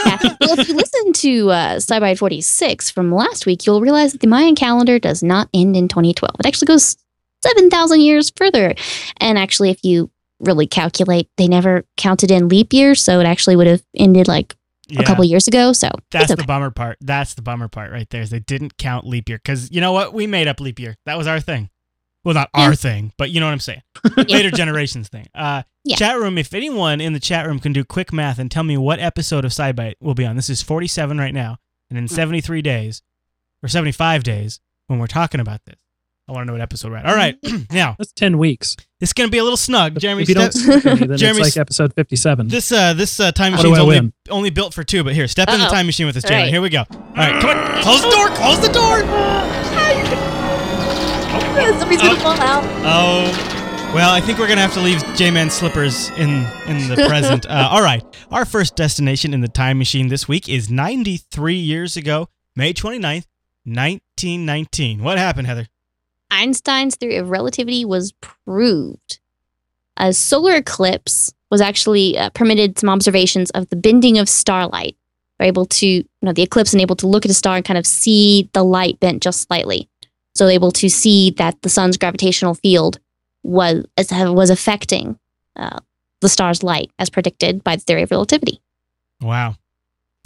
[0.06, 0.18] Yeah.
[0.40, 4.26] well, if you listen to uh, SciByte 46 from last week, you'll realize that the
[4.26, 6.34] Mayan calendar does not end in 2012.
[6.40, 6.96] It actually goes
[7.46, 8.74] 7,000 years further.
[9.18, 13.02] And actually, if you really calculate, they never counted in leap years.
[13.02, 14.54] So it actually would have ended like
[14.88, 15.00] Yeah.
[15.00, 15.72] a couple years ago.
[15.72, 16.40] So That's okay.
[16.40, 16.98] the bummer part.
[17.00, 18.22] That's the bummer part right there.
[18.22, 20.12] Is they didn't count leap year because you know what?
[20.14, 20.96] We made up leap year.
[21.06, 21.70] That was our thing.
[22.24, 23.82] Well, not our thing, but you know what I'm saying.
[24.16, 25.28] Later generations thing.
[25.34, 25.94] Uh, Yeah.
[25.96, 26.36] Chat room.
[26.38, 29.44] If anyone in the chat room can do quick math and tell me what episode
[29.44, 30.34] of SciByte will be on.
[30.34, 33.00] This is 47 right now, and in 73 days
[33.62, 35.76] or 75 days when we're talking about this,
[36.28, 37.06] I want to know what episode we're at.
[37.06, 37.36] All right,
[37.70, 38.76] now That's 10 weeks.
[39.00, 40.22] it's gonna be a little snug, Jeremy.
[40.22, 42.48] if you don't step- skip any, then Jeremy's- it's like episode 57.
[42.48, 44.12] This uh this uh, time How do machine's I only win?
[44.30, 45.72] only built for two, but here, step in the Uh-oh.
[45.72, 46.44] time machine with us, All Jeremy.
[46.46, 46.52] right.
[46.52, 46.80] Here we go.
[46.90, 49.02] All right, come on, close the door, close the door.
[51.78, 52.64] Somebody's gonna fall out.
[52.84, 57.46] Oh, well, I think we're gonna have to leave J-Man's slippers in in the present.
[57.56, 61.96] Uh, all right, our first destination in the time machine this week is 93 years
[61.96, 63.26] ago, May 29th,
[63.64, 65.02] 1919.
[65.02, 65.66] What happened, Heather?
[66.30, 69.20] Einstein's theory of relativity was proved.
[69.96, 74.96] A solar eclipse was actually uh, permitted some observations of the bending of starlight.
[75.38, 77.64] They're able to, you know, the eclipse and able to look at a star and
[77.64, 79.88] kind of see the light bent just slightly.
[80.34, 82.98] So able to see that the sun's gravitational field
[83.42, 85.18] was was affecting
[85.54, 85.78] uh,
[86.20, 88.60] the star's light as predicted by the theory of relativity.
[89.20, 89.56] Wow.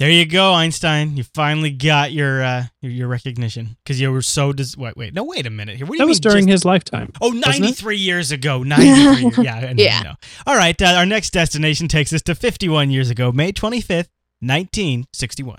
[0.01, 1.18] There you go, Einstein.
[1.18, 5.12] You finally got your uh, your, your recognition because you were so dis- wait wait
[5.12, 5.84] no wait a minute here.
[5.86, 7.12] What do you that was mean during just- his lifetime.
[7.20, 8.62] Oh, 93 years ago.
[8.62, 9.38] 93 years.
[9.38, 9.57] Yeah.
[9.57, 9.98] I know, Yeah.
[10.01, 10.14] I know.
[10.46, 10.80] All right.
[10.80, 14.09] Uh, our next destination takes us to 51 years ago, May 25th,
[14.40, 15.59] 1961.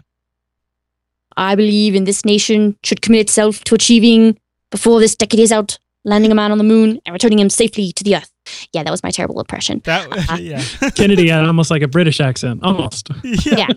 [1.38, 4.40] I believe in this nation should commit itself to achieving
[4.72, 7.92] before this decade is out, landing a man on the moon and returning him safely
[7.94, 8.32] to the earth.
[8.74, 9.82] Yeah, that was my terrible impression.
[9.86, 10.08] That
[10.42, 10.90] yeah.
[10.96, 12.62] Kennedy had almost like a British accent.
[12.64, 13.10] Almost.
[13.24, 13.68] Yeah.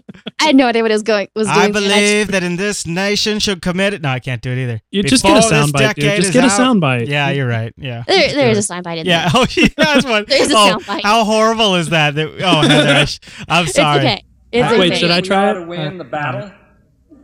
[0.41, 1.59] I had no idea what I was going was doing.
[1.59, 4.03] I and just- believe that in this nation should commit it.
[4.03, 4.81] No, I can't do it either.
[4.91, 7.09] You just get a soundbite, Just is get a soundbite.
[7.09, 7.73] Yeah, you're right.
[7.77, 8.05] Yeah.
[8.07, 9.29] there, there is a soundbite in Yeah.
[9.29, 9.43] there.
[9.43, 9.69] Oh, yeah.
[9.77, 10.25] That's one.
[10.27, 11.03] There's a oh, soundbite.
[11.03, 12.15] how horrible is that?
[12.15, 13.99] that oh, Heather, I sh- I'm It's sorry.
[14.01, 14.25] okay.
[14.51, 15.01] It's Uh, wait, okay.
[15.01, 15.67] should I try to it?
[15.69, 16.51] win the battle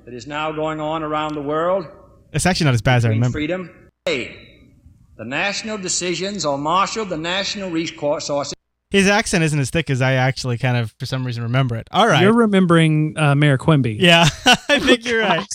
[0.05, 1.87] that is now going on around the world
[2.33, 3.33] It's actually not as bad as I remember.
[3.33, 3.71] freedom.
[4.05, 4.50] Hey,
[5.21, 8.55] the national decisions on marshal the national resources.
[8.89, 11.87] His accent isn't as thick as I actually kind of, for some reason, remember it.
[11.93, 12.23] All right.
[12.23, 13.99] You're remembering uh, Mayor Quimby.
[14.01, 14.27] Yeah,
[14.69, 15.47] I think you're right.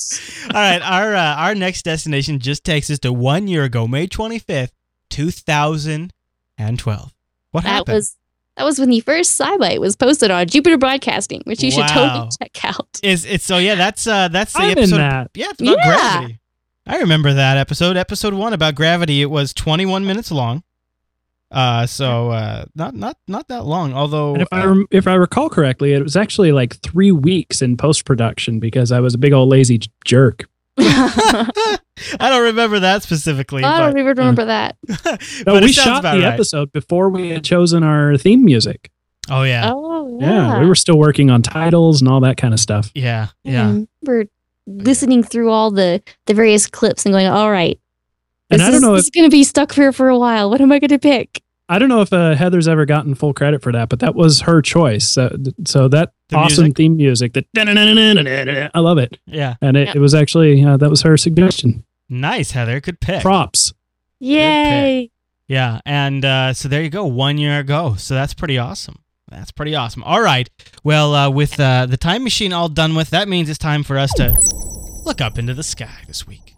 [0.45, 4.05] All right, our uh, our next destination just takes us to one year ago, May
[4.07, 4.69] 25th,
[5.09, 7.13] 2012.
[7.51, 7.95] What That happened?
[7.95, 8.15] was
[8.57, 12.29] that was when the first SciByte was posted on Jupiter Broadcasting, which you should totally
[12.41, 12.87] check out.
[13.03, 14.97] Is it's so yeah, that's uh that's the I'm in episode.
[14.97, 15.31] that.
[15.33, 16.17] Yeah, it's about Yeah.
[16.17, 16.39] gravity.
[16.87, 19.21] I remember that episode, episode one about gravity.
[19.21, 20.63] It was 21 minutes long.
[21.51, 23.93] Uh, so uh, not not not that long.
[23.93, 27.11] Although And if I uh, rem- if I recall correctly, it was actually like three
[27.11, 30.49] weeks in post production because I was a big old lazy j- jerk.
[30.77, 31.49] I
[32.19, 33.63] I don't remember that specifically.
[33.63, 34.75] I don't but, even remember that.
[35.03, 36.23] but No, it we shot the right.
[36.23, 38.91] episode before we had chosen our theme music.
[39.29, 40.29] Oh yeah, Oh Yeah.
[40.55, 40.59] yeah.
[40.59, 42.91] we were still working on titles and all that kind of stuff.
[42.95, 43.67] yeah, I yeah.
[43.67, 44.29] remember
[44.67, 47.79] listening through all the the various clips and going, all right.
[48.49, 50.07] And This I don't is, know this if is going to be stuck here for
[50.09, 50.49] a while.
[50.49, 51.41] What am I going to pick?
[51.67, 54.41] I don't know if uh, Heather's ever gotten full credit for that, but that was
[54.41, 55.09] her choice.
[55.09, 55.35] So,
[55.65, 56.77] so that The awesome music?
[56.77, 59.55] theme music, that I love it, Yeah.
[59.61, 59.95] and it, Yep.
[59.95, 61.83] it was actually uh, that was her suggestion.
[62.07, 62.79] Nice, Heather.
[62.79, 63.23] Good pick.
[63.23, 63.73] Props.
[64.19, 65.09] Yay!
[65.47, 67.95] Yeah, and uh, so there you go, one year ago.
[67.97, 68.99] So that's pretty awesome.
[69.35, 70.03] That's pretty awesome.
[70.03, 70.49] All right.
[70.83, 73.97] Well, uh, with uh, the time machine all done with, that means it's time for
[73.97, 74.33] us to
[75.03, 76.53] look up into the sky this week.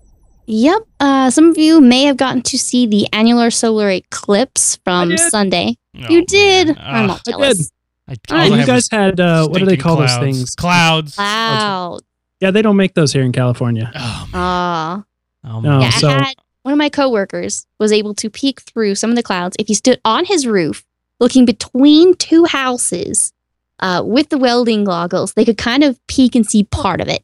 [0.46, 0.84] Yep.
[1.00, 5.20] Uh, some of you may have gotten to see the annular solar eclipse from did.
[5.20, 5.76] Sunday.
[5.98, 6.68] Oh, you did.
[6.68, 6.78] man.
[6.80, 7.72] I'm all Ugh, I jealous.
[8.08, 10.56] I, Oh, I you guys had uh, what do they stinking call those things?
[10.56, 11.18] Clouds.
[11.18, 12.00] Wow.
[12.40, 13.92] Yeah, they don't make those here in California.
[13.94, 15.06] Oh, man.
[15.44, 15.82] Oh, No, man.
[15.82, 19.16] yeah, so- I had one of my coworkers was able to peek through some of
[19.18, 20.86] the clouds if he stood on his roof
[21.20, 23.34] looking between two houses
[23.80, 25.34] uh, with the welding goggles.
[25.34, 27.24] They could kind of peek and see part of it,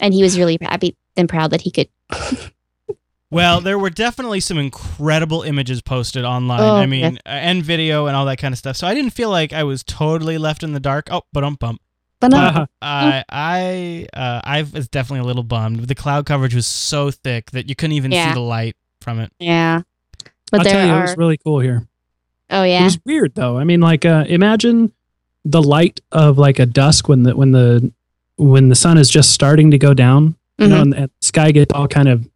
[0.00, 1.88] and he was really happy and proud that he could.
[3.28, 6.60] Well, there were definitely some incredible images posted online.
[6.60, 7.32] Oh, I mean, yeah.
[7.32, 8.76] uh, and video and all that kind of stuff.
[8.76, 11.08] So I didn't feel like I was totally left in the dark.
[11.10, 11.80] Oh, but um bump.
[12.20, 15.80] But no, Uh, I I uh, I was definitely a little bummed.
[15.88, 19.32] The cloud coverage was so thick that you couldn't even see the light from it.
[19.40, 19.82] yeah,
[20.52, 20.98] but I'll there tell you, are.
[21.00, 21.86] it was really cool here.
[22.50, 23.58] Oh It yeah, was weird though.
[23.58, 24.92] I mean, like uh, imagine
[25.44, 27.92] the light of like a dusk when the when the
[28.36, 30.82] when the sun is just starting to go down, you know, Mhm.
[30.82, 32.28] and, and the sky gets all kind of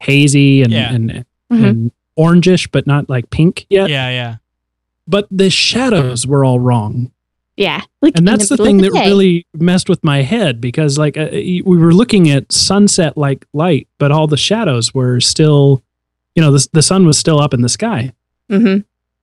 [0.00, 0.92] hazy and Yeah.
[0.94, 1.68] and, Mhm.
[1.68, 3.90] and orangish, but not like pink yet.
[3.90, 4.36] Yeah, yeah.
[5.06, 7.10] But the shadows were all wrong,
[7.56, 7.80] Yeah.
[8.02, 9.06] Like and that's the, middle thing that day.
[9.08, 13.88] really messed with my head because like uh, we were looking at sunset like light,
[13.98, 15.82] but all the shadows were still,
[16.36, 18.12] you know, the the sun was still up in the sky.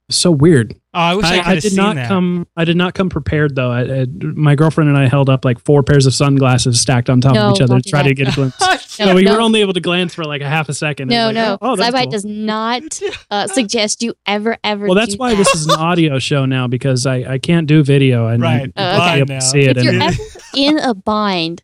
[0.10, 0.76] So weird.
[0.94, 2.08] Oh, I wish I, I, I did seen not that.
[2.08, 2.48] come.
[2.56, 3.72] I did not come prepared though.
[3.72, 7.22] I, I, my girlfriend and I held up like four pairs of sunglasses stacked on
[7.22, 8.10] top No, of each other don't to try that.
[8.10, 8.60] to get a glimpse.
[9.00, 9.34] No, so we no.
[9.34, 11.08] were only able to glance for like a half a second.
[11.10, 11.58] No, like, no.
[11.60, 12.12] Oh, that's Sci-Fi cool.
[12.12, 12.84] does not
[13.32, 14.86] uh, suggest you ever, ever.
[14.86, 15.38] Well, that's do why that.
[15.38, 18.28] this is an audio show now because I, I can't do video.
[18.28, 18.58] I Right.
[18.58, 19.18] need to be okay.
[19.22, 19.76] able to see it.
[19.78, 20.24] If you're ever
[20.56, 21.64] in a bind,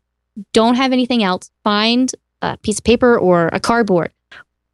[0.51, 1.51] don't have anything else.
[1.63, 2.11] Find
[2.41, 4.11] a piece of paper or a cardboard.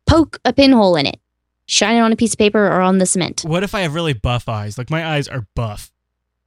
[0.07, 1.19] Poke a pinhole in it.
[1.67, 3.41] Shine it on a piece of paper or on the cement.
[3.45, 4.77] What if I have really buff eyes?
[4.77, 5.91] Like my eyes are buff.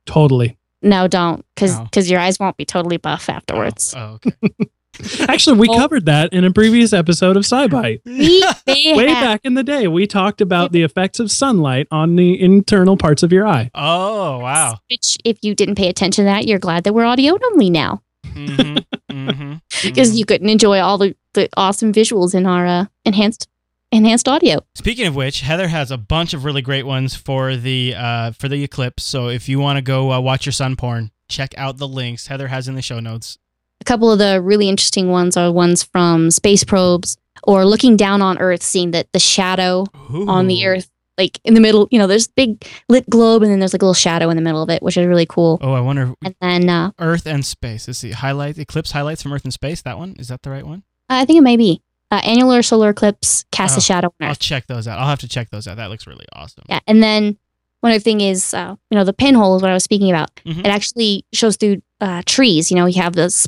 [0.06, 0.56] totally.
[0.82, 2.00] No, don't, because Oh.
[2.10, 3.94] your eyes won't be totally buff afterwards.
[3.96, 4.32] Oh, okay.
[5.28, 8.00] Actually, we Well- covered that in a previous episode of SciByte.
[8.06, 12.16] We Way have- back in the day, we talked about the effects of sunlight on
[12.16, 13.70] the internal parts of your eye.
[13.74, 14.78] oh, wow.
[14.90, 18.02] Which, if you didn't pay attention to that, you're glad that we're audio only now
[18.32, 18.76] hmm
[19.10, 23.48] hmm because you couldn't enjoy all the, the awesome visuals in our uh, enhanced
[23.92, 24.60] enhanced audio.
[24.74, 28.48] Speaking of which, Heather has a bunch of really great ones for the uh, for
[28.48, 29.04] the eclipse.
[29.04, 32.26] So if you want to go uh, watch your sun porn, check out the links
[32.26, 33.38] Heather has in the show notes.
[33.80, 38.20] A couple of the really interesting ones are ones from space probes or looking down
[38.20, 39.86] on Earth, seeing that the shadow
[40.28, 43.58] on the Earth, like in the middle, you know, there's big lit globe and then
[43.58, 45.58] there's like a little shadow in the middle of it, which is really cool.
[45.62, 46.12] Oh, I wonder.
[46.22, 47.88] And then uh, Earth and space.
[47.88, 48.10] Let's see.
[48.10, 49.80] Highlight eclipse highlights from Earth and space.
[49.80, 50.82] That one is that the right one?
[51.08, 51.80] I think it may be
[52.10, 54.98] uh, annular solar eclipse casts Oh, a shadow on I'll check those out.
[54.98, 55.76] I'll have to check those out.
[55.76, 56.64] That looks really awesome.
[56.68, 57.38] Yeah, and then
[57.80, 60.34] one other thing is, uh, you know, the pinhole is what I was speaking about.
[60.44, 60.60] Mhm.
[60.60, 62.70] It actually shows through uh, trees.
[62.70, 63.46] You know, you have this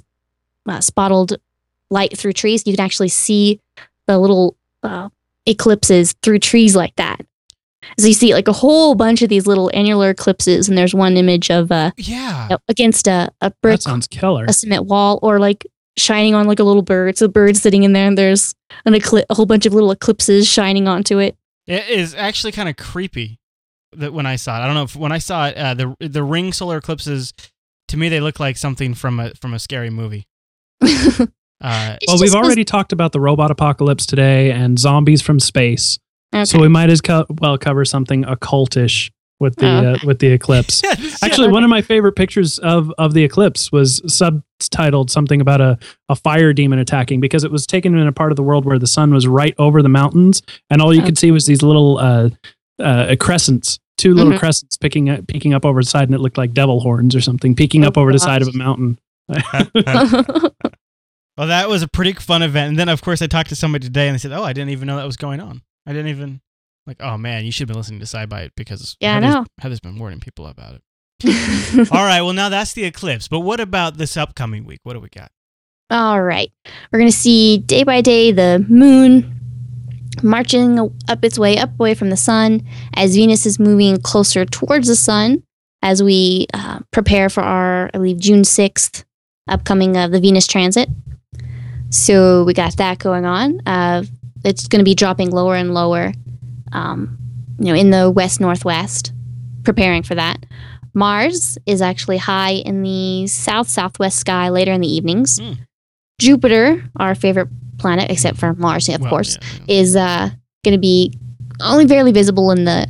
[0.69, 1.39] uh, spotted
[1.91, 2.67] light through trees.
[2.67, 3.61] You can actually see
[4.07, 5.09] the little uh,
[5.47, 7.21] eclipses through trees like that.
[7.99, 11.17] So you see like a whole bunch of these little annular eclipses, and there's one
[11.17, 12.45] image of uh, Yeah.
[12.45, 14.45] you know, against a, a brick, That sounds killer.
[14.49, 15.67] a cement wall, or like
[15.99, 17.17] shining on like a little bird.
[17.19, 18.55] So the bird's sitting in there, and there's
[18.87, 21.37] an eclipse, a whole bunch of little eclipses shining onto it.
[21.67, 23.39] It is actually kind of creepy
[23.93, 24.63] that when I saw it.
[24.63, 27.33] I don't know if when I saw it, uh, the the ring solar eclipses
[27.89, 30.27] to me they look like something from a from a scary movie.
[31.65, 35.97] Uh, Well, we've already talked about the robot apocalypse today and zombies from space,
[36.35, 36.45] Okay.
[36.45, 40.27] so we might as co- well cover something occultish with the Oh, uh, with the
[40.27, 40.83] eclipse.
[41.23, 44.01] Actually, one of my favorite pictures of of the eclipse was
[44.63, 48.33] subtitled something about a, a fire demon attacking because it was taken in a part
[48.33, 51.19] of the world where the sun was right over the mountains, and all you could
[51.19, 52.31] see was these little uh,
[52.79, 54.39] uh, crescents, two little Mhm.
[54.39, 57.21] crescents picking up, peeking up over the side, and it looked like devil horns or
[57.21, 58.99] something peeking Oh, up over the side of a mountain.
[61.37, 62.71] well, that was a pretty fun event.
[62.71, 64.71] And then of course I talked to somebody today and they said, "Oh, I didn't
[64.71, 65.63] even know that was going on.
[65.87, 66.41] I didn't even
[66.87, 66.99] like.
[67.01, 69.45] Oh man, you should have been listening to SciByte because Yeah, I Heather's, know.
[69.61, 70.83] Heather's been warning people about it.
[71.91, 73.29] All right, well now that's the eclipse.
[73.29, 74.81] But what about this upcoming week?
[74.83, 75.31] What do we got?
[75.91, 76.51] All right.
[76.91, 79.39] We're going to see day by day the moon
[80.23, 84.89] marching up its way up away from the sun as Venus is moving closer towards
[84.89, 85.43] the sun
[85.83, 89.05] as we uh, prepare for our, I believe, June 6th
[89.49, 90.89] upcoming of the Venus transit.
[91.91, 93.61] So we got that going on.
[93.67, 94.05] Uh,
[94.45, 96.15] it's going to be dropping lower and lower,
[96.73, 97.19] um,
[97.59, 99.13] you know, in the west northwest,
[99.63, 100.47] preparing for that.
[100.95, 105.39] Mars is actually high in the south southwest sky later in the evenings.
[105.41, 105.53] Hmm.
[106.21, 109.81] Jupiter, our favorite planet, except for Mars, of Well, course, yeah, yeah.
[109.81, 110.31] is uh,
[110.65, 111.13] going to be
[111.61, 112.87] only barely visible in the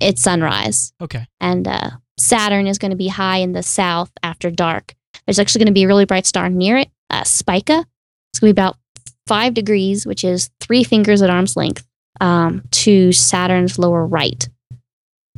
[0.00, 1.26] its sunrise, Okay.
[1.40, 4.94] and uh, Saturn is going to be high in the south after dark.
[5.26, 7.86] There's actually going to be a really bright star near it, uh, Spica.
[8.32, 8.76] It's going to be about
[9.26, 11.86] five degrees, which is three fingers at arm's length,
[12.20, 14.46] um, to Saturn's lower right.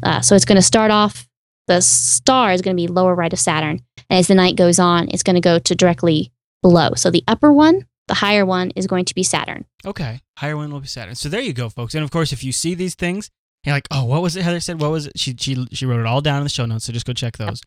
[0.03, 1.26] Uh, so it's going to start off.
[1.67, 4.79] The star is going to be lower right of Saturn, and as the night goes
[4.79, 6.91] on, it's going to go to directly below.
[6.97, 9.65] So the upper one, the higher one, is going to be Saturn.
[9.85, 10.21] Okay.
[10.39, 11.15] Higher one will be Saturn.
[11.15, 11.95] So there you go, folks.
[11.95, 13.31] And of course, if you see these things,
[13.65, 14.43] you're like, oh, what was it?
[14.43, 15.19] Heather said, what was it?
[15.19, 16.85] She she she wrote it all down in the show notes.
[16.85, 17.61] So just go check those.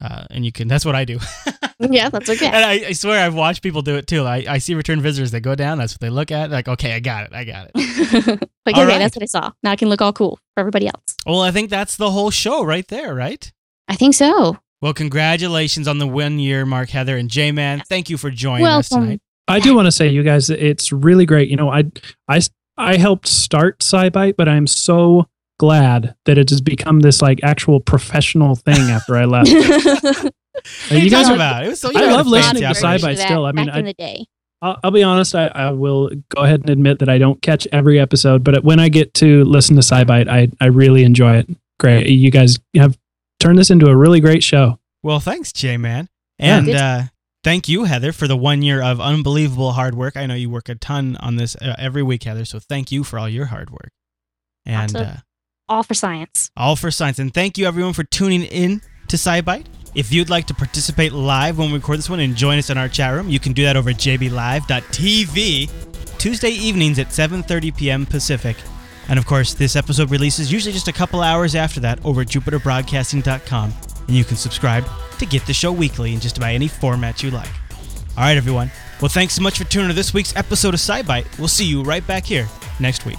[0.00, 0.66] Uh, and you can.
[0.66, 1.18] That's what I do.
[1.78, 2.46] yeah, that's okay.
[2.46, 4.24] and I, I swear I've watched people do it too.
[4.24, 5.30] I, I see return visitors.
[5.30, 5.78] They go down.
[5.78, 6.50] That's what they look at.
[6.50, 7.34] Like, okay, I got it.
[7.34, 7.74] I got it.
[8.66, 8.98] like, All okay, right.
[8.98, 9.52] that's what I saw.
[9.62, 11.16] Now I can look all cool for everybody else.
[11.26, 13.52] Well, I think that's the whole show right there, right?
[13.88, 14.58] I think so.
[14.80, 17.82] Well, congratulations on the one year mark, Heather and J Man.
[17.88, 19.20] Thank you for joining us tonight.
[19.48, 21.50] I do want to say, you guys, it's really great.
[21.50, 21.84] You know, I
[22.28, 22.40] I
[22.78, 25.26] I helped start SciByte, but I'm so
[25.60, 29.50] glad that it has become this like actual professional thing after I left.
[30.52, 31.64] What are you you guys are- about?
[31.64, 31.90] It was so.
[31.90, 33.08] you I love listening to operation.
[33.08, 33.44] SciByte still.
[33.46, 34.26] I mean, back I- in the day.
[34.62, 35.34] I'll, I'll be honest.
[35.34, 38.78] I, I will go ahead and admit that I don't catch every episode, but when
[38.78, 41.48] I get to listen to SciByte, I I really enjoy it.
[41.78, 42.98] Great, you guys have
[43.38, 44.78] turned this into a really great show.
[45.02, 46.08] Well, thanks, J Man.
[46.38, 46.76] And Good.
[46.76, 47.02] uh,
[47.42, 50.14] thank you, Heather, for the one year of unbelievable hard work.
[50.16, 52.44] I know you work a ton on this uh, every week, Heather.
[52.44, 53.92] So thank you for all your hard work.
[54.66, 55.20] And Lots of- uh,
[55.70, 56.50] All for science.
[56.56, 57.18] all for science.
[57.20, 59.66] And thank you, everyone, for tuning in to SciByte.
[59.94, 62.76] If you'd like to participate live when we record this one and join us in
[62.78, 65.70] our chat room, you can do that over at jblive.tv
[66.18, 68.04] Tuesday evenings at 7:30 p.m.
[68.04, 68.56] Pacific.
[69.08, 72.28] And of course, this episode releases usually just a couple hours after that over at
[72.28, 73.72] jupiterbroadcasting.com,
[74.06, 74.84] and you can subscribe
[75.18, 77.48] to get the show weekly in just about any format you like.
[78.16, 78.70] All right, everyone.
[79.00, 81.38] Well, thanks so much for tuning to this week's episode of SciByte.
[81.38, 82.46] We'll see you right back here
[82.78, 83.18] next week.